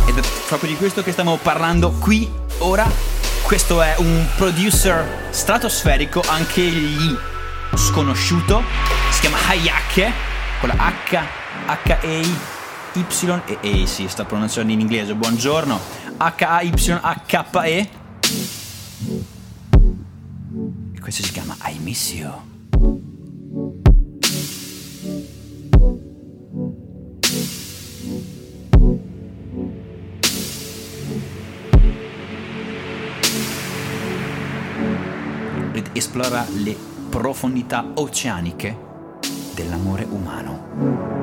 Ed 0.07 0.17
è 0.17 0.21
proprio 0.47 0.69
di 0.69 0.77
questo 0.77 1.03
che 1.03 1.11
stiamo 1.11 1.35
parlando 1.35 1.91
qui 1.91 2.31
ora. 2.59 2.89
Questo 3.43 3.81
è 3.81 3.95
un 3.97 4.25
producer 4.37 5.27
stratosferico, 5.31 6.23
anche 6.25 6.61
egli 6.61 7.13
sconosciuto. 7.75 8.63
Si 9.11 9.19
chiama 9.19 9.37
Hayake, 9.49 10.11
con 10.61 10.69
la 10.69 10.93
H, 11.09 11.19
H-E-I, 11.65 12.35
Y 12.93 13.05
e 13.45 13.81
E, 13.81 13.85
sì, 13.85 14.07
sta 14.07 14.23
pronunciando 14.23 14.71
in 14.71 14.79
inglese. 14.79 15.13
Buongiorno. 15.15 15.77
H-A-Y-H-E. 16.15 17.89
E 20.93 20.99
questo 21.01 21.23
si 21.23 21.31
chiama 21.33 21.57
I 21.65 21.77
Miss 21.79 22.13
You. 22.13 22.51
Esplora 36.13 36.45
le 36.61 36.77
profondità 37.09 37.83
oceaniche 37.95 38.77
dell'amore 39.55 40.05
umano. 40.07 41.22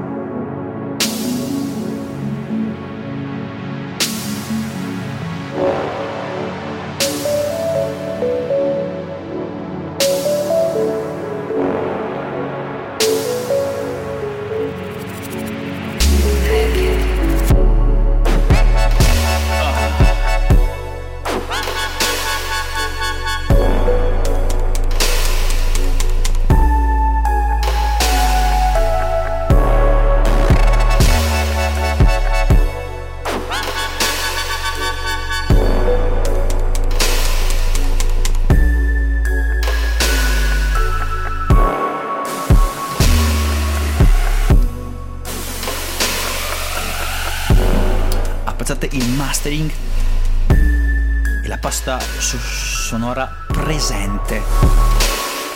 Sonora 52.91 53.33
presente, 53.47 54.43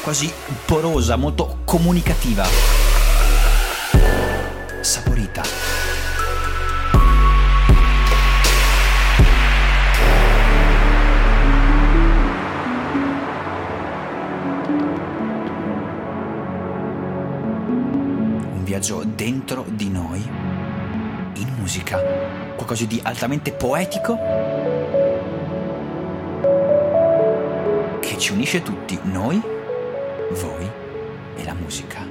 quasi 0.04 0.32
porosa, 0.64 1.16
molto 1.16 1.62
comunicativa, 1.64 2.44
saporita. 4.80 5.42
Un 18.52 18.62
viaggio 18.62 19.02
dentro 19.02 19.64
di 19.66 19.90
noi 19.90 20.22
in 21.34 21.48
musica, 21.56 21.98
qualcosa 22.54 22.84
di 22.84 23.00
altamente 23.02 23.50
poetico 23.50 24.83
che 28.14 28.20
ci 28.20 28.32
unisce 28.32 28.62
tutti, 28.62 28.96
noi, 29.02 29.40
voi 30.40 30.70
e 31.36 31.44
la 31.44 31.54
musica. 31.54 32.06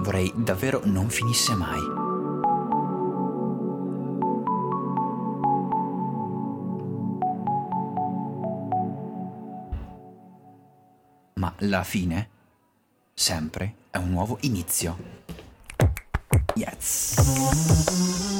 Vorrei 0.00 0.30
davvero 0.34 0.82
non 0.84 1.08
finisse 1.08 1.54
mai. 1.54 2.01
La 11.64 11.84
fine, 11.84 12.28
sempre, 13.14 13.74
è 13.90 13.98
un 13.98 14.10
nuovo 14.10 14.38
inizio. 14.40 14.96
Yes. 16.54 18.31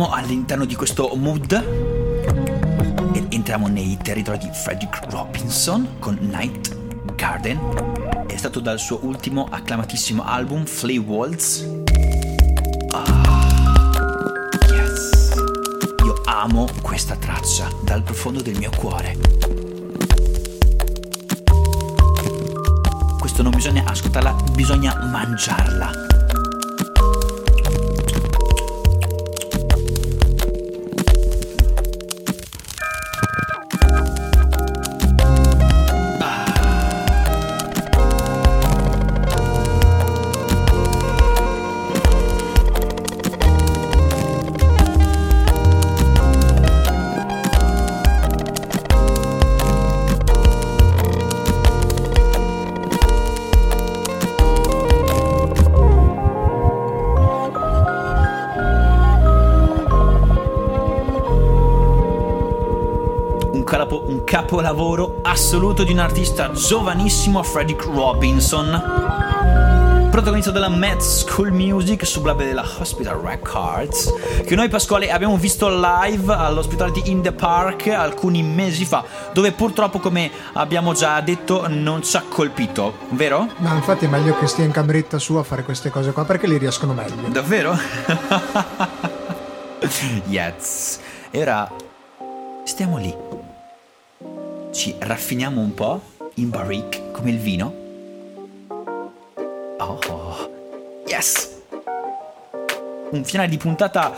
Rimaniamo 0.00 0.24
all'interno 0.24 0.64
di 0.64 0.74
questo 0.76 1.14
mood 1.14 1.52
ed 3.12 3.26
entriamo 3.28 3.68
nei 3.68 3.98
territori 4.02 4.38
di 4.38 4.48
Frederick 4.50 5.10
Robinson 5.10 5.98
con 5.98 6.16
Night 6.22 7.14
Garden. 7.16 8.24
È 8.26 8.34
stato 8.34 8.60
dal 8.60 8.78
suo 8.78 9.00
ultimo 9.02 9.46
acclamatissimo 9.50 10.24
album 10.24 10.64
Flea 10.64 11.02
Waltz. 11.02 11.68
Ah, 12.92 13.90
yes. 14.70 15.34
Io 16.02 16.22
amo 16.24 16.66
questa 16.80 17.16
traccia 17.16 17.68
dal 17.84 18.02
profondo 18.02 18.40
del 18.40 18.56
mio 18.56 18.70
cuore. 18.74 19.18
Questo 23.18 23.42
non 23.42 23.52
bisogna 23.54 23.84
ascoltarla, 23.84 24.34
bisogna 24.54 24.98
mangiarla. 25.10 26.09
Capolavoro 64.30 65.22
assoluto 65.24 65.82
di 65.82 65.90
un 65.90 65.98
artista 65.98 66.52
giovanissimo, 66.52 67.42
Frederick 67.42 67.84
Robinson. 67.86 70.08
Protagonista 70.08 70.52
della 70.52 70.68
Met 70.68 71.00
School 71.00 71.50
Music 71.50 72.06
sul 72.06 72.22
label 72.22 72.46
della 72.46 72.64
Hospital 72.78 73.16
Records, 73.16 74.14
che 74.46 74.54
noi 74.54 74.68
Pasquale 74.68 75.10
abbiamo 75.10 75.36
visto 75.36 75.68
live 75.68 76.32
all'Hospitality 76.32 77.10
in 77.10 77.22
the 77.22 77.32
Park 77.32 77.88
alcuni 77.88 78.44
mesi 78.44 78.84
fa, 78.84 79.04
dove 79.32 79.50
purtroppo, 79.50 79.98
come 79.98 80.30
abbiamo 80.52 80.92
già 80.92 81.20
detto, 81.22 81.66
non 81.66 82.04
ci 82.04 82.16
ha 82.16 82.22
colpito, 82.28 82.98
vero? 83.08 83.48
No, 83.56 83.74
infatti 83.74 84.04
è 84.04 84.08
meglio 84.08 84.38
che 84.38 84.46
stia 84.46 84.62
in 84.62 84.70
cameretta 84.70 85.18
sua 85.18 85.40
a 85.40 85.42
fare 85.42 85.64
queste 85.64 85.90
cose 85.90 86.12
qua 86.12 86.24
perché 86.24 86.46
li 86.46 86.56
riescono 86.56 86.92
meglio. 86.92 87.28
Davvero? 87.30 87.76
yes. 90.26 91.00
E 91.32 91.40
ora 91.40 91.68
stiamo 92.62 92.96
lì. 92.96 93.39
Ci 94.80 94.94
raffiniamo 94.98 95.60
un 95.60 95.74
po' 95.74 96.00
in 96.36 96.48
barrique 96.48 97.10
come 97.12 97.28
il 97.28 97.38
vino. 97.38 97.74
Oh, 99.76 100.50
yes! 101.06 101.50
Un 103.10 103.22
finale 103.22 103.50
di 103.50 103.58
puntata 103.58 104.10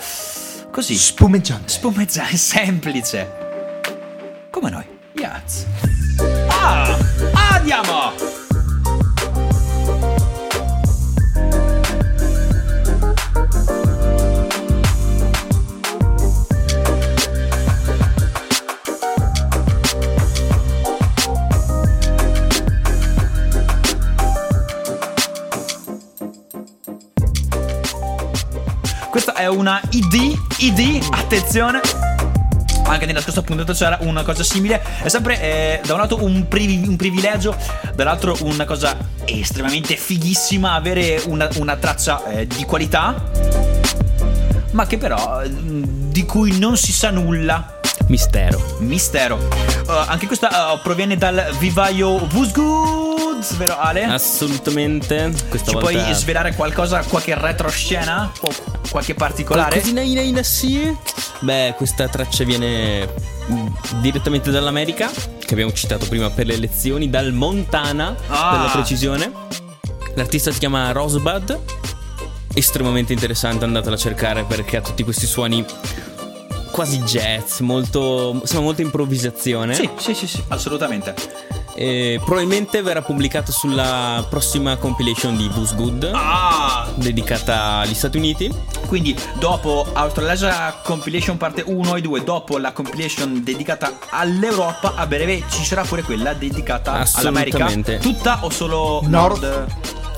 così. 0.71 0.95
Spumeggiante. 0.95 1.69
Spumeggiante, 1.69 2.37
semplice. 2.39 3.81
Come 4.51 4.71
noi. 4.71 4.85
Yes. 5.15 5.67
Ah! 6.47 6.97
Andiamo! 7.51 8.32
È 29.43 29.49
una 29.49 29.81
ID, 29.91 30.39
ID, 30.59 31.05
attenzione. 31.11 31.81
Anche 32.85 33.07
nella 33.07 33.21
scorsa 33.21 33.43
puntata 33.43 33.73
c'era 33.73 33.99
una 34.03 34.23
cosa 34.23 34.45
simile. 34.45 34.81
È 35.03 35.09
sempre 35.09 35.41
eh, 35.41 35.81
da 35.85 35.95
un 35.95 36.01
lato 36.01 36.23
un, 36.23 36.47
privi- 36.47 36.87
un 36.87 36.95
privilegio, 36.95 37.57
dall'altro 37.93 38.37
una 38.43 38.65
cosa 38.65 38.97
estremamente 39.25 39.97
fighissima 39.97 40.75
avere 40.75 41.21
una, 41.27 41.49
una 41.57 41.75
traccia 41.75 42.25
eh, 42.27 42.47
di 42.47 42.65
qualità, 42.65 43.31
ma 44.71 44.87
che 44.87 44.97
però 44.97 45.43
eh, 45.43 45.51
di 45.51 46.25
cui 46.25 46.57
non 46.61 46.77
si 46.77 46.93
sa 46.93 47.11
nulla. 47.11 47.81
Mistero. 48.09 48.77
Mistero. 48.81 49.37
Uh, 49.37 49.91
anche 50.07 50.27
questa 50.27 50.73
uh, 50.73 50.81
proviene 50.83 51.17
dal 51.17 51.55
vivaio 51.59 52.19
Vusgoods, 52.27 53.57
vero 53.57 53.79
Ale? 53.79 54.05
Assolutamente. 54.05 55.33
Questa 55.49 55.71
Ci 55.71 55.77
puoi 55.77 55.99
svelare 56.13 56.55
qualcosa, 56.55 57.03
qualche 57.05 57.35
retroscena? 57.35 58.31
O 58.41 58.53
qualche 58.91 59.15
particolare? 59.15 59.71
Qualcosina 59.71 60.01
in, 60.03 60.37
in 60.37 60.45
sì. 60.45 60.95
Beh, 61.41 61.75
questa 61.77 62.09
traccia 62.09 62.45
viene 62.45 63.09
mm, 63.51 63.67
direttamente 64.01 64.51
dall'America, 64.51 65.11
che 65.11 65.53
abbiamo 65.55 65.73
citato 65.73 66.07
prima 66.07 66.31
per 66.31 66.47
le 66.47 66.55
elezioni, 66.55 67.09
dal 67.09 67.33
Montana, 67.33 68.15
Ah. 68.29 68.51
per 68.51 68.61
la 68.61 68.71
precisione. 68.73 69.33
L'artista 70.15 70.53
si 70.53 70.59
chiama 70.59 70.93
Rosebud. 70.93 71.59
Estremamente 72.55 73.15
interessante, 73.15 73.65
andatela 73.65 73.95
a 73.95 73.99
cercare 73.99 74.45
perché 74.45 74.77
ha 74.77 74.81
tutti 74.83 75.03
questi 75.05 75.25
suoni 75.27 75.65
quasi 76.73 76.99
jazz, 77.01 77.61
molto. 77.61 78.41
sembra 78.45 78.65
molta 78.67 78.83
improvvisazione. 78.83 79.75
Sì, 79.75 79.89
sì, 79.99 80.15
sì, 80.15 80.27
sì, 80.27 80.43
assolutamente. 80.49 81.15
E 81.75 82.21
probabilmente 82.25 82.83
verrà 82.83 83.01
pubblicato 83.01 83.51
sulla 83.53 84.27
prossima 84.29 84.77
compilation 84.77 85.37
di 85.37 85.49
Boost 85.49 85.75
Good. 85.77 86.11
Ah! 86.13 86.91
Dedicata 86.97 87.77
agli 87.79 87.95
Stati 87.95 88.19
Uniti. 88.19 88.53
Quindi 88.87 89.17
dopo 89.39 89.87
Australasia 89.93 90.81
Compilation 90.83 91.37
parte 91.39 91.63
1 91.65 91.97
e 91.97 92.01
2, 92.03 92.25
dopo 92.25 92.59
la 92.59 92.73
compilation 92.73 93.43
dedicata 93.43 93.99
all'Europa, 94.11 94.95
a 94.97 95.07
breve 95.07 95.45
ci 95.51 95.65
sarà 95.65 95.83
pure 95.83 96.03
quella 96.03 96.35
dedicata 96.35 97.05
all'America. 97.15 97.65
Assolutamente. 97.65 97.99
Tutta 97.99 98.39
o 98.43 98.51
solo 98.51 99.01
Nord? 99.07 99.67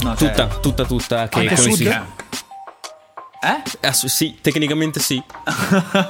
No, 0.00 0.16
cioè- 0.16 0.30
Tutta, 0.30 0.46
tutta, 0.60 0.84
tutta. 0.84 1.28
Che 1.28 1.38
Anche 1.38 1.54
come 1.54 1.70
sud? 1.70 1.76
si- 1.76 2.00
Eh? 3.44 3.62
Ass- 3.82 4.06
sì, 4.06 4.38
tecnicamente 4.40 5.00
sì. 5.00 5.22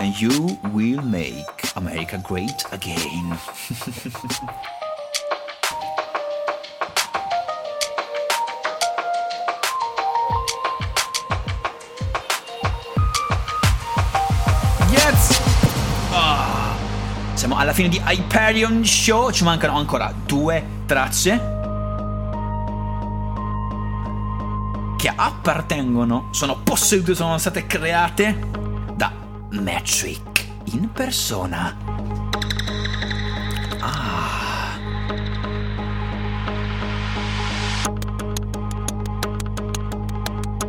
And 0.00 0.18
you 0.18 0.58
will 0.72 1.02
make 1.02 1.44
America 1.74 2.16
great 2.16 2.64
again. 2.70 3.36
yes! 14.90 15.38
Ah. 16.10 16.74
Siamo 17.34 17.58
alla 17.58 17.74
fine 17.74 17.90
di 17.90 18.00
Hyperion 18.02 18.82
Show, 18.82 19.30
ci 19.30 19.44
mancano 19.44 19.76
ancora 19.76 20.10
due 20.24 20.64
tracce. 20.86 21.57
Che 24.98 25.12
appartengono, 25.14 26.30
sono 26.32 26.58
possedute, 26.60 27.14
sono 27.14 27.38
state 27.38 27.66
create 27.66 28.36
da 28.96 29.12
Metric 29.50 30.44
in 30.72 30.90
persona. 30.92 31.76
Ah. 33.78 34.76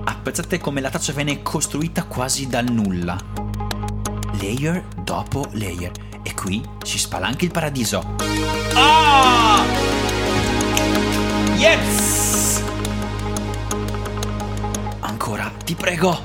Apprezzate 0.04 0.60
come 0.60 0.80
la 0.80 0.92
traccia 0.92 1.12
viene 1.14 1.42
costruita 1.42 2.04
quasi 2.04 2.46
dal 2.46 2.70
nulla. 2.70 3.18
Layer 4.40 4.86
dopo 5.04 5.48
layer. 5.54 5.92
E 6.22 6.36
qui 6.36 6.64
si 6.84 7.00
spalanca 7.00 7.46
il 7.46 7.52
paradiso. 7.52 8.16
Ah! 8.76 9.64
Yes! 11.58 12.49
Ti 15.70 15.76
prego. 15.76 16.20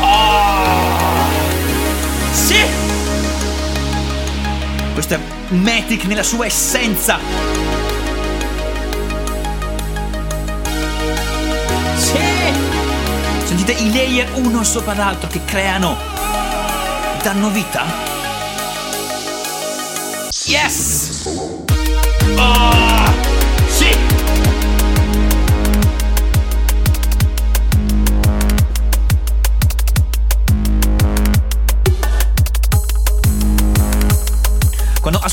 Ah! 0.00 1.26
Sì! 2.32 2.56
Questo 4.94 5.14
è 5.14 5.18
Matic 5.48 6.04
nella 6.04 6.22
sua 6.22 6.46
essenza. 6.46 7.18
Sì! 11.94 12.18
Sentite 13.44 13.72
i 13.72 13.92
layer 13.92 14.30
uno 14.36 14.64
sopra 14.64 14.94
l'altro 14.94 15.28
che 15.28 15.44
creano, 15.44 15.94
danno 17.22 17.50
vita. 17.50 17.84
Yes! 20.46 21.28
Ah! 22.38 23.07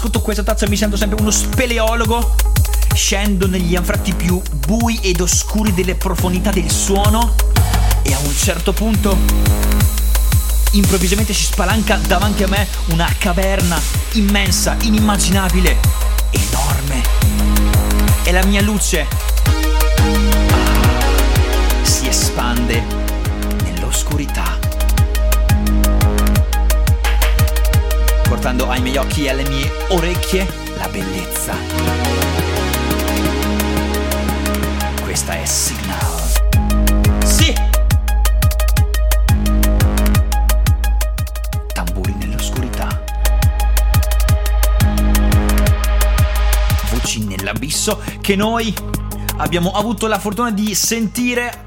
Ascolto 0.05 0.21
questa 0.21 0.43
tazza 0.43 0.67
mi 0.67 0.77
sento 0.77 0.97
sempre 0.97 1.19
uno 1.19 1.31
speleologo. 1.31 2.35
Scendo 2.93 3.47
negli 3.47 3.75
anfratti 3.75 4.13
più 4.13 4.39
bui 4.67 4.99
ed 5.01 5.19
oscuri 5.19 5.73
delle 5.73 5.95
profondità 5.95 6.51
del 6.51 6.69
suono 6.69 7.33
e 8.03 8.13
a 8.13 8.19
un 8.19 8.35
certo 8.35 8.71
punto 8.71 9.17
improvvisamente 10.71 11.33
si 11.33 11.45
spalanca 11.45 11.97
davanti 12.05 12.43
a 12.43 12.47
me 12.47 12.67
una 12.87 13.11
caverna 13.17 13.79
immensa, 14.13 14.77
inimmaginabile, 14.81 15.77
enorme. 16.29 17.01
E 18.23 18.31
la 18.31 18.45
mia 18.45 18.61
luce 18.61 19.07
si 21.81 22.07
espande 22.07 23.04
portando 28.45 28.69
ai 28.69 28.79
miei 28.79 28.97
occhi 28.97 29.25
e 29.25 29.29
alle 29.31 29.49
mie 29.49 29.71
orecchie 29.87 30.47
la 30.77 30.87
bellezza. 30.87 31.55
Questa 35.01 35.33
è 35.33 35.45
Signal. 35.45 36.31
Sì! 37.25 37.51
Tamburi 41.73 42.13
nell'oscurità. 42.19 43.03
Voci 46.91 47.25
nell'abisso 47.25 47.99
che 48.21 48.35
noi 48.35 48.71
abbiamo 49.37 49.71
avuto 49.71 50.05
la 50.05 50.19
fortuna 50.19 50.51
di 50.51 50.75
sentire 50.75 51.65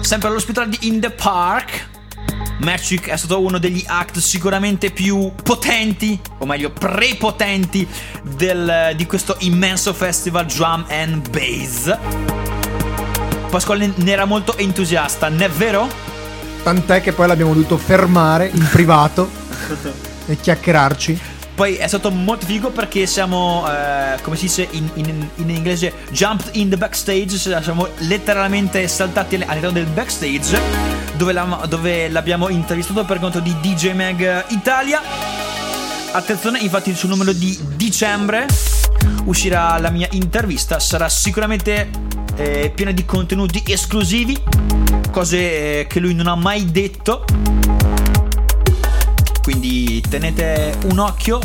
sempre 0.00 0.28
all'ospedale 0.28 0.70
di 0.70 0.86
In 0.86 1.00
the 1.00 1.10
Park. 1.10 1.65
Magic 2.58 3.08
è 3.08 3.16
stato 3.16 3.40
uno 3.40 3.58
degli 3.58 3.82
act 3.86 4.18
sicuramente 4.18 4.90
più 4.90 5.30
potenti, 5.42 6.18
o 6.38 6.46
meglio 6.46 6.70
prepotenti, 6.70 7.86
del- 8.22 8.92
di 8.96 9.06
questo 9.06 9.36
immenso 9.40 9.92
festival 9.92 10.46
Drum 10.46 10.86
and 10.88 11.28
Bass. 11.30 11.96
Pasquale 13.50 13.92
ne 13.94 14.10
era 14.10 14.24
molto 14.24 14.56
entusiasta, 14.56 15.28
non 15.28 15.42
è 15.42 15.48
vero? 15.50 15.88
Tant'è 16.62 17.00
che 17.00 17.12
poi 17.12 17.26
l'abbiamo 17.28 17.52
dovuto 17.52 17.76
fermare 17.76 18.50
in 18.52 18.66
privato 18.70 19.30
e 20.26 20.36
chiacchierarci. 20.40 21.20
Poi 21.54 21.76
è 21.76 21.86
stato 21.86 22.10
molto 22.10 22.44
figo 22.44 22.70
perché 22.70 23.06
siamo, 23.06 23.64
eh, 23.66 24.20
come 24.22 24.36
si 24.36 24.46
dice 24.46 24.68
in, 24.72 24.90
in- 24.94 25.28
in 25.36 25.48
inglese, 25.50 25.92
jumped 26.10 26.50
in 26.56 26.68
the 26.68 26.76
backstage, 26.76 27.38
cioè 27.38 27.62
siamo 27.62 27.88
letteralmente 27.98 28.86
saltati 28.88 29.36
all'interno 29.36 29.70
del 29.72 29.86
backstage 29.86 30.95
dove, 31.16 31.32
l'am- 31.32 31.66
dove 31.66 32.08
l'abbiamo 32.08 32.48
intervistato 32.48 33.04
per 33.04 33.18
conto 33.18 33.40
di 33.40 33.54
DJ 33.60 33.92
Mag 33.92 34.44
Italia. 34.48 35.00
Attenzione, 36.12 36.58
infatti 36.60 36.94
suo 36.94 37.08
numero 37.08 37.32
di 37.32 37.58
dicembre 37.74 38.46
uscirà 39.24 39.78
la 39.78 39.90
mia 39.90 40.08
intervista. 40.12 40.78
Sarà 40.78 41.08
sicuramente 41.08 41.90
eh, 42.36 42.70
piena 42.74 42.92
di 42.92 43.04
contenuti 43.04 43.62
esclusivi, 43.66 44.40
cose 45.10 45.80
eh, 45.80 45.86
che 45.86 46.00
lui 46.00 46.14
non 46.14 46.26
ha 46.26 46.34
mai 46.34 46.70
detto. 46.70 47.24
Quindi 49.42 50.00
tenete 50.08 50.76
un 50.84 50.98
occhio 50.98 51.38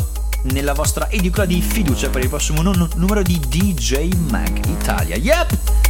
nella 0.44 0.72
vostra 0.72 1.08
edicola 1.08 1.44
di 1.44 1.60
fiducia 1.60 2.08
per 2.08 2.22
il 2.22 2.28
prossimo 2.28 2.62
nu- 2.62 2.88
numero 2.96 3.22
di 3.22 3.38
DJ 3.46 4.08
Mag 4.30 4.60
Italia. 4.66 5.16
Yep! 5.16 5.81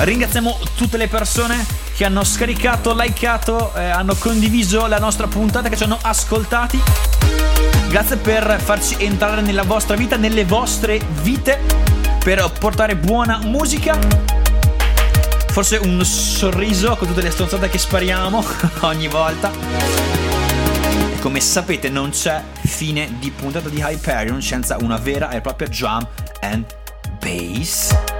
Ringraziamo 0.00 0.56
tutte 0.76 0.96
le 0.96 1.08
persone 1.08 1.66
che 1.96 2.04
hanno 2.04 2.22
scaricato, 2.22 2.94
likeato, 2.94 3.74
eh, 3.74 3.82
hanno 3.82 4.14
condiviso 4.14 4.86
la 4.86 4.98
nostra 4.98 5.26
puntata, 5.26 5.68
che 5.68 5.76
ci 5.76 5.82
hanno 5.82 5.98
ascoltati. 6.00 6.80
Grazie 7.88 8.16
per 8.16 8.60
farci 8.62 8.94
entrare 8.98 9.40
nella 9.40 9.64
vostra 9.64 9.96
vita, 9.96 10.16
nelle 10.16 10.44
vostre 10.44 11.00
vite, 11.22 11.58
per 12.22 12.48
portare 12.60 12.94
buona 12.94 13.38
musica. 13.42 13.98
Forse 15.48 15.78
un 15.78 16.04
sorriso 16.04 16.94
con 16.94 17.08
tutte 17.08 17.22
le 17.22 17.32
stronzate 17.32 17.68
che 17.68 17.78
spariamo 17.78 18.44
ogni 18.82 19.08
volta. 19.08 19.50
Come 21.18 21.40
sapete 21.40 21.88
non 21.88 22.10
c'è 22.10 22.40
fine 22.60 23.16
di 23.18 23.32
puntata 23.32 23.68
di 23.68 23.80
Hyperion 23.80 24.40
senza 24.40 24.76
una 24.80 24.96
vera 24.96 25.30
e 25.30 25.40
propria 25.40 25.66
drum 25.66 26.06
and 26.40 26.64
bass. 27.18 28.17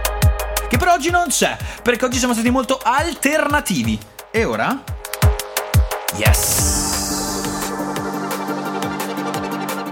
Che 0.68 0.76
per 0.76 0.88
oggi 0.88 1.10
non 1.10 1.28
c'è, 1.28 1.56
perché 1.82 2.04
oggi 2.04 2.18
siamo 2.18 2.34
stati 2.34 2.50
molto 2.50 2.78
alternativi. 2.82 3.98
E 4.30 4.44
ora? 4.44 4.82
Yes! 6.16 6.86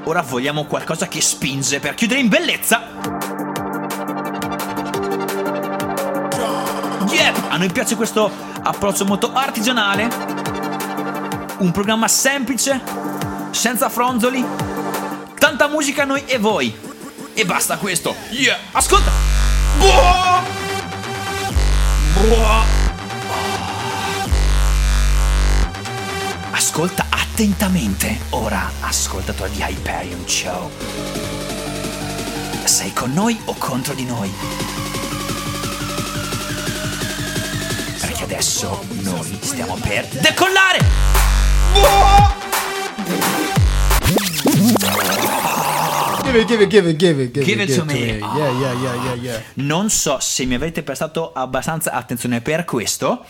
Ora 0.04 0.20
vogliamo 0.20 0.66
qualcosa 0.66 1.08
che 1.08 1.22
spinge 1.22 1.80
per 1.80 1.94
chiudere 1.94 2.20
in 2.20 2.28
bellezza. 2.28 2.82
Yep! 7.08 7.44
A 7.48 7.56
noi 7.56 7.72
piace 7.72 7.96
questo 7.96 8.30
approccio 8.62 9.06
molto 9.06 9.32
artigianale. 9.32 10.08
Un 11.58 11.70
programma 11.72 12.06
semplice, 12.06 12.82
senza 13.50 13.88
fronzoli. 13.88 14.44
Tanta 15.38 15.68
musica 15.68 16.04
noi 16.04 16.24
e 16.26 16.36
voi. 16.36 16.78
E 17.32 17.44
basta 17.46 17.78
questo. 17.78 18.14
Yeah! 18.30 18.58
Ascolta! 18.72 19.10
Boh! 19.78 20.55
Ascolta 26.50 27.04
attentamente. 27.10 28.18
Ora, 28.30 28.70
ascoltatore 28.80 29.50
di 29.50 29.60
Hyperion 29.60 30.26
Show. 30.26 30.70
Sei 32.64 32.90
con 32.94 33.12
noi 33.12 33.38
o 33.44 33.54
contro 33.58 33.92
di 33.92 34.04
noi? 34.04 34.32
Perché 38.00 38.24
adesso 38.24 38.82
noi 39.02 39.38
stiamo 39.42 39.74
per 39.74 40.06
decollare! 40.06 42.25
Give 46.44 46.60
it, 46.60 46.68
give 46.68 46.90
it, 46.90 46.96
give 46.98 47.20
it, 47.20 47.32
give 47.32 47.40
it, 47.40 47.44
Give 47.44 47.62
it 47.62 47.74
to 47.74 47.84
me. 47.86 48.18
Yeah, 48.18 48.50
yeah, 48.50 48.72
yeah, 48.72 49.04
yeah, 49.04 49.14
yeah. 49.14 49.42
Non 49.54 49.88
so 49.88 50.18
se 50.20 50.44
mi 50.44 50.54
avete 50.54 50.82
prestato 50.82 51.32
abbastanza 51.32 51.92
attenzione 51.92 52.42
per 52.42 52.66
questo. 52.66 53.24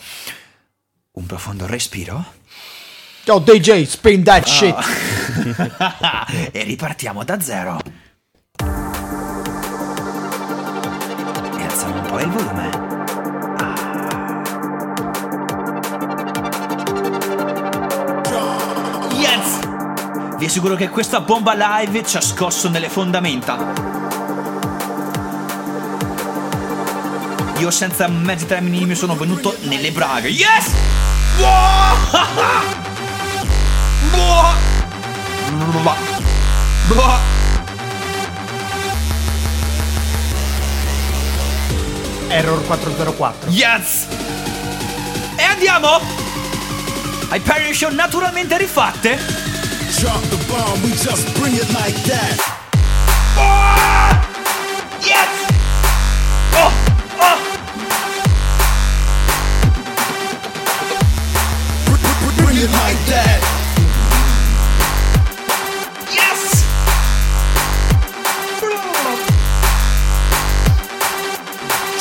Un 1.11 1.25
profondo 1.25 1.65
respiro. 1.65 2.33
Yo, 3.23 3.39
DJ, 3.39 3.83
spin 3.83 4.23
that 4.23 4.45
shit. 4.45 4.75
e 6.51 6.63
ripartiamo 6.63 7.23
da 7.23 7.39
zero. 7.39 7.79
E 11.57 11.63
alziamo 11.63 12.01
un 12.01 12.05
po' 12.07 12.19
il 12.19 12.29
volume. 12.29 12.76
Vi 20.37 20.45
assicuro 20.45 20.75
che 20.75 20.89
questa 20.89 21.19
bomba 21.19 21.55
live 21.55 22.05
ci 22.05 22.15
ha 22.15 22.21
scosso 22.21 22.69
nelle 22.69 22.89
fondamenta. 22.89 23.57
Io 27.57 27.71
senza 27.71 28.07
mezzi 28.07 28.45
termini 28.45 28.85
mi 28.85 28.93
sono 28.93 29.15
venuto 29.15 29.55
nelle 29.61 29.91
braghe. 29.91 30.27
Yes! 30.27 30.71
Error 42.27 42.63
404. 42.67 43.49
Yes! 43.49 44.05
E 45.35 45.43
andiamo! 45.43 45.99
Hyperion 47.31 47.95
naturalmente 47.95 48.55
rifatte. 48.57 49.46
Drop 49.99 50.21
the 50.25 50.37
bomb, 50.47 50.83
we 50.83 50.91
just 50.91 51.35
bring 51.37 51.55
it 51.55 51.73
like 51.73 51.95
that. 52.05 52.37
Oh! 53.35 54.13
Yes! 55.01 55.27
Oh! 56.53 56.71
Oh! 57.17 57.37
Bring 62.37 62.57
it 62.57 62.69
like 62.69 62.99
that. 63.09 63.41
Yes! 66.13 66.61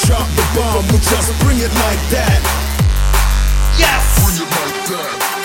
Drop 0.06 0.28
the 0.36 0.44
bomb, 0.54 0.84
we 0.92 0.98
just 0.98 1.32
bring 1.40 1.58
it 1.60 1.72
like 1.80 2.02
that. 2.12 2.40
Yes! 3.78 4.04
Bring 4.22 4.36
it 4.36 4.50
like 4.52 4.84
that. 4.90 5.35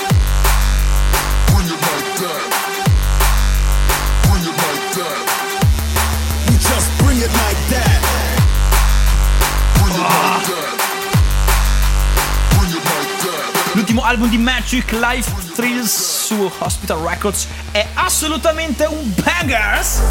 L'ultimo 14.02 14.04
album 14.04 14.30
di 14.30 14.38
Magic 14.39 14.91
Life 14.93 15.54
Thrills 15.54 16.26
su 16.26 16.52
Hospital 16.58 16.97
Records 17.06 17.45
è 17.72 17.86
assolutamente 17.93 18.86
un 18.86 19.14
bangers. 19.14 20.02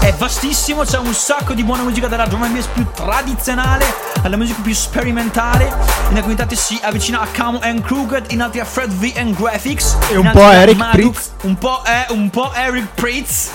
È 0.00 0.12
vastissimo, 0.12 0.84
c'è 0.84 0.98
un 0.98 1.14
sacco 1.14 1.54
di 1.54 1.64
buona 1.64 1.82
musica 1.84 2.06
dalla 2.06 2.26
drum 2.26 2.42
and 2.42 2.54
bass 2.54 2.66
più 2.66 2.86
tradizionale 2.92 3.86
alla 4.22 4.36
musica 4.36 4.60
più 4.60 4.74
sperimentale. 4.74 5.72
In 6.10 6.16
alcuni 6.16 6.34
tratti 6.34 6.54
si 6.54 6.78
avvicina 6.82 7.20
a 7.20 7.26
Camo 7.26 7.60
and 7.62 7.80
Crooked, 7.82 8.30
in 8.30 8.42
altri 8.42 8.60
a 8.60 8.66
Fred 8.66 8.90
V 8.90 9.12
and 9.16 9.34
Graphics. 9.34 9.96
E 10.10 10.16
un 10.16 10.30
po' 10.30 10.50
Eric 10.50 10.76
Marduk, 10.76 11.12
Pritz. 11.12 11.30
Un 11.44 11.56
po' 11.56 11.80
è 11.82 12.06
un 12.10 12.28
po' 12.28 12.52
Eric 12.52 12.88
Pritz. 12.94 13.50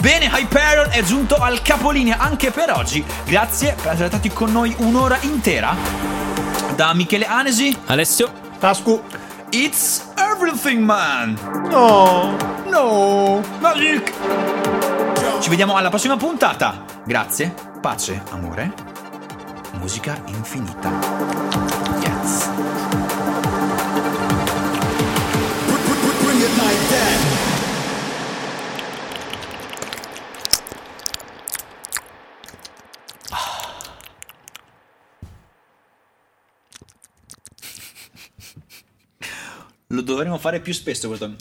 Bene, 0.00 0.30
Hyperion 0.30 0.88
è 0.90 1.02
giunto 1.02 1.36
al 1.36 1.62
capolinea 1.62 2.18
anche 2.18 2.50
per 2.50 2.70
oggi. 2.70 3.02
Grazie 3.24 3.74
per 3.80 3.92
essere 3.92 4.08
stati 4.08 4.30
con 4.30 4.52
noi 4.52 4.74
un'ora 4.78 5.16
intera. 5.22 6.13
Da 6.76 6.92
Michele 6.92 7.24
Anesi, 7.26 7.76
Alessio, 7.86 8.30
Tascu. 8.58 9.00
It's 9.50 10.08
everything, 10.16 10.80
man! 10.84 11.38
No. 11.70 12.36
No! 12.68 13.40
Magic! 13.60 14.12
Ci 15.40 15.48
vediamo 15.50 15.76
alla 15.76 15.88
prossima 15.88 16.16
puntata. 16.16 16.84
Grazie, 17.04 17.54
pace, 17.80 18.22
amore, 18.30 18.72
musica 19.78 20.20
infinita. 20.26 21.63
Lo 39.94 40.00
dovremmo 40.00 40.38
fare 40.38 40.60
più 40.60 40.72
spesso 40.72 41.06
questo. 41.06 41.36